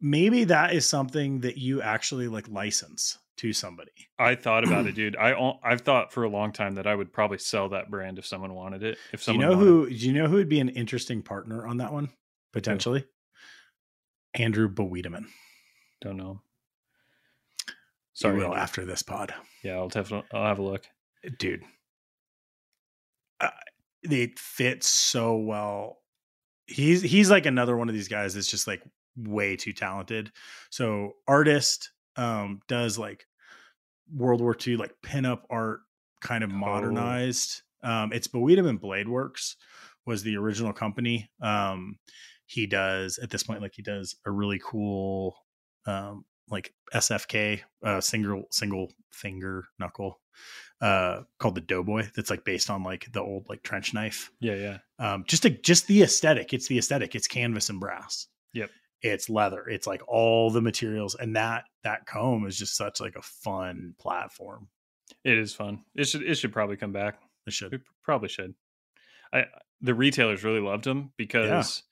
[0.00, 3.92] maybe that is something that you actually like license to somebody.
[4.18, 5.16] I thought about it, dude.
[5.16, 8.26] I I've thought for a long time that I would probably sell that brand if
[8.26, 8.98] someone wanted it.
[9.12, 9.88] If Do you someone know who?
[9.88, 12.10] Do you know who would be an interesting partner on that one
[12.52, 13.04] potentially?
[14.34, 15.26] Andrew Bowiedeman.
[16.00, 16.40] don't know.
[18.12, 20.86] Sorry, will after this pod, yeah, I'll definitely I'll have a look.
[21.38, 21.62] dude.
[23.38, 23.50] Uh,
[24.02, 25.98] it fits so well.
[26.66, 28.82] He's he's like another one of these guys that's just like
[29.16, 30.32] way too talented.
[30.70, 33.26] So artist um does like
[34.14, 35.80] World War II like pinup art
[36.20, 36.54] kind of Oh.
[36.56, 37.62] modernized.
[37.82, 39.56] Um it's and Blade Works
[40.06, 41.30] was the original company.
[41.40, 41.98] Um
[42.46, 45.36] he does at this point like he does a really cool
[45.86, 50.20] um like SFK uh single single finger knuckle
[50.80, 54.54] uh called the Doughboy that's like based on like the old like trench knife Yeah,
[54.54, 54.78] yeah.
[54.98, 58.70] um just a, just the aesthetic it's the aesthetic it's canvas and brass Yep.
[59.06, 63.16] It's leather it's like all the materials and that that comb is just such like
[63.16, 64.68] a fun platform
[65.24, 65.84] It is fun.
[65.94, 67.18] It should it should probably come back.
[67.46, 68.54] it should It probably should.
[69.32, 69.44] I
[69.80, 71.82] the retailers really loved them because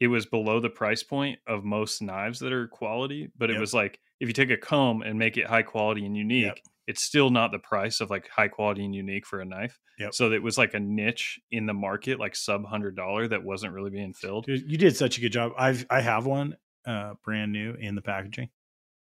[0.00, 3.60] it was below the price point of most knives that are quality, but it Yep.
[3.60, 6.58] was like if you take a comb and make it high quality and unique, Yep.
[6.86, 9.78] It's still not the price of like high quality and unique for a knife.
[9.98, 10.14] Yep.
[10.14, 13.72] So it was like a niche in the market, like sub hundred dollar that wasn't
[13.72, 14.46] really being filled.
[14.46, 15.52] Dude, you did such a good job.
[15.56, 16.56] I've i have one
[16.86, 18.50] uh brand new in the packaging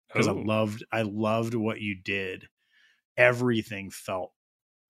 [0.08, 2.48] because i Oh, loved i loved what you did.
[3.18, 4.32] Everything felt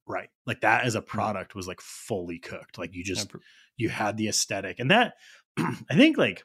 [0.07, 0.29] right.
[0.45, 2.77] Like that as a product was like fully cooked.
[2.77, 3.31] Like you just
[3.77, 4.79] you had the aesthetic.
[4.79, 5.13] And that
[5.57, 6.43] i think like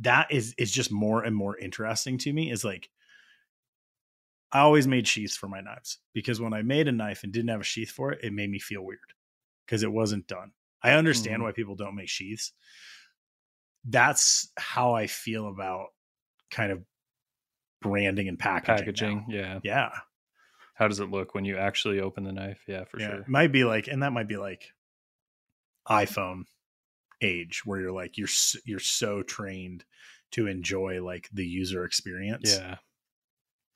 [0.00, 2.88] that is is just more and more interesting to me is like
[4.54, 7.50] i always made sheaths for my knives because when i made a knife and didn't
[7.50, 9.12] have a sheath for it it made me feel weird
[9.66, 10.52] because it wasn't done
[10.82, 11.44] i understand Mhm.
[11.44, 12.52] why people don't make sheaths
[13.84, 15.88] that's how i feel about
[16.50, 16.82] kind of
[17.82, 19.26] branding and packaging now.
[19.28, 19.60] Yeah.
[19.62, 19.90] yeah
[20.74, 22.62] How does it look when you actually open the knife?
[22.66, 23.20] Yeah, for yeah, sure.
[23.20, 24.72] It might be like, and that might be like
[25.88, 26.44] iPhone
[27.20, 28.28] age, where you're like you're
[28.64, 29.84] you're so trained
[30.32, 32.56] to enjoy like the user experience.
[32.56, 32.76] Yeah.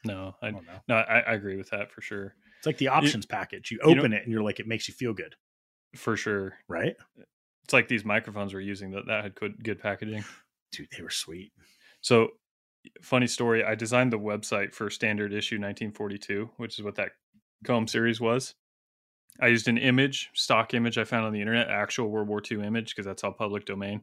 [0.04, 0.80] No, I I don't know.
[0.88, 2.34] no, I, I agree with that for sure.
[2.58, 3.70] It's like the options package.
[3.70, 5.34] You you know- open it and you're like, it makes you feel good,
[5.96, 6.54] For sure.
[6.68, 6.96] right?
[7.64, 10.24] It's like these microphones we're using that that had good, good packaging.
[10.72, 11.52] Dude, they were sweet.
[12.00, 12.28] So,
[13.02, 13.62] funny story.
[13.64, 17.10] I designed the website for Standard Issue 1942, which is what that
[17.64, 18.54] comb series was.
[19.40, 22.62] I used an image, stock image I found on the internet, actual World War II
[22.64, 24.02] image, because that's all public domain.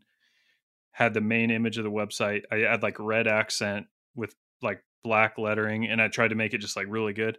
[0.92, 2.44] Had the main image of the website.
[2.52, 6.58] I had like red accent with like black lettering, and I tried to make it
[6.58, 7.38] just like really good.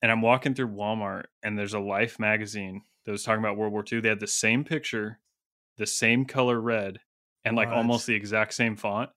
[0.00, 3.72] And I'm walking through Walmart, and there's a Life magazine that was talking about World
[3.72, 4.00] War II.
[4.00, 5.18] They had the same picture,
[5.76, 7.00] the same color red,
[7.44, 7.76] and like What?
[7.78, 9.10] almost the exact same font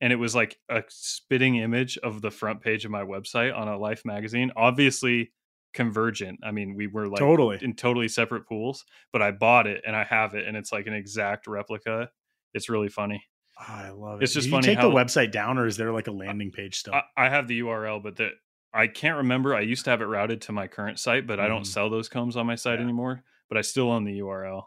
[0.00, 3.68] and it was like a spitting image of the front page of my website on
[3.68, 5.32] a life magazine obviously
[5.72, 7.58] convergent i mean we were like totally.
[7.62, 10.86] in totally separate pools but i bought it and i have it and it's like
[10.86, 12.08] an exact replica
[12.52, 13.24] it's really funny
[13.58, 14.24] Oh, I love it.
[14.24, 16.12] It's just Did funny you take how- the website down, or is there like a
[16.12, 16.94] landing page still?
[16.94, 18.30] I, I have the url but the
[18.72, 21.46] i can't remember i used to have it routed to my current site but i
[21.46, 21.66] don't Mhm.
[21.66, 22.84] sell those combs on my site Yeah.
[22.84, 24.64] anymore but i still own the url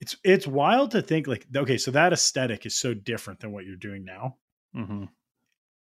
[0.00, 3.64] it's it's wild to think like okay, so that aesthetic is so different than what
[3.64, 4.36] you're doing now.
[4.76, 5.04] Mm-hmm.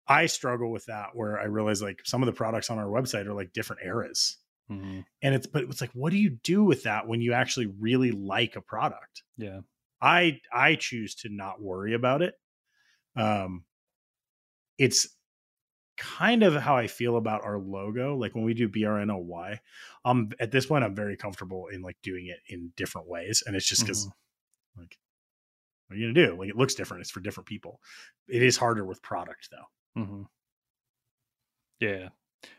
[0.07, 3.25] I struggle with that where I realize like some of the products on our website
[3.27, 4.37] are like different eras.
[4.69, 7.67] hmm and it's but it's like what do you do with that when you actually
[7.79, 9.59] really like a product yeah
[10.01, 12.33] i i choose to not worry about it
[13.15, 13.63] um
[14.77, 15.07] it's
[15.97, 19.57] kind of how i feel about our logo like when we do brnoy
[20.05, 23.55] um at this point i'm very comfortable in like doing it in different ways and
[23.55, 24.81] it's just because Mm-hmm.
[24.81, 24.97] like
[25.87, 27.79] what are you gonna do like it looks different it's for different people
[28.27, 30.21] it is harder with product though Mm-hmm.
[31.79, 32.09] Yeah.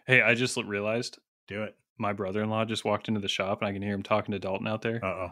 [0.06, 3.72] Hey, I just realized do it my brother-in-law just walked into the shop and I
[3.72, 5.04] can hear him talking to Dalton out there.
[5.04, 5.30] uh-oh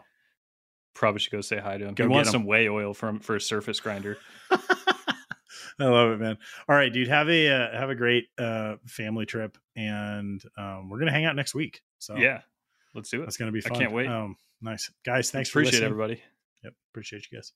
[0.97, 1.93] Probably should go say hi to him.
[1.93, 2.33] Go he wants him.
[2.33, 4.17] some way oil from for a surface grinder.
[5.79, 6.39] I love it, man.
[6.67, 7.07] All right, dude.
[7.07, 11.35] Have a uh, have a great uh, family trip, and um, we're gonna hang out
[11.35, 11.83] next week.
[11.99, 12.41] So yeah,
[12.95, 13.25] let's do it.
[13.25, 13.73] That's gonna be fun.
[13.73, 14.07] I can't wait.
[14.07, 15.29] Um, nice guys.
[15.29, 15.91] Thanks Appreciate for listening.
[15.91, 16.23] everybody.
[16.63, 17.53] Yep, appreciate you guys.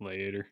[0.00, 0.46] Later.